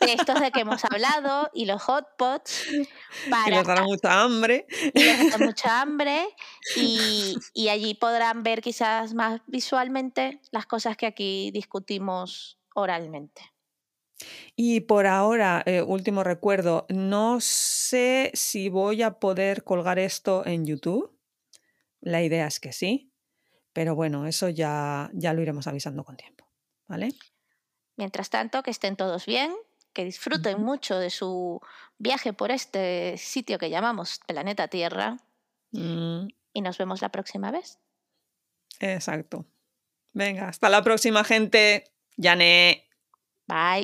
[0.00, 2.66] estos de que hemos hablado y los hot pots
[3.30, 6.26] para les dará mucha hambre y les dará mucha hambre
[6.76, 13.54] y, y, allí podrán ver quizás más visualmente las cosas que aquí discutimos oralmente.
[14.56, 20.64] Y por ahora, eh, último recuerdo, no sé si voy a poder colgar esto en
[20.64, 21.18] YouTube.
[22.00, 23.12] La idea es que sí,
[23.72, 26.48] pero bueno, eso ya, ya lo iremos avisando con tiempo.
[26.86, 27.08] ¿Vale?
[27.96, 29.54] Mientras tanto, que estén todos bien,
[29.92, 31.60] que disfruten mucho de su
[31.98, 35.18] viaje por este sitio que llamamos planeta Tierra.
[35.70, 36.28] Mm.
[36.52, 37.78] Y nos vemos la próxima vez.
[38.80, 39.46] Exacto.
[40.12, 41.84] Venga, hasta la próxima, gente.
[42.16, 42.88] Yane.
[43.46, 43.83] Bye.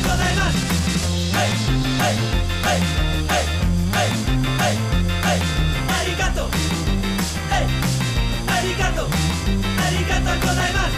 [0.00, 0.02] あ
[9.92, 10.89] りがとうございます。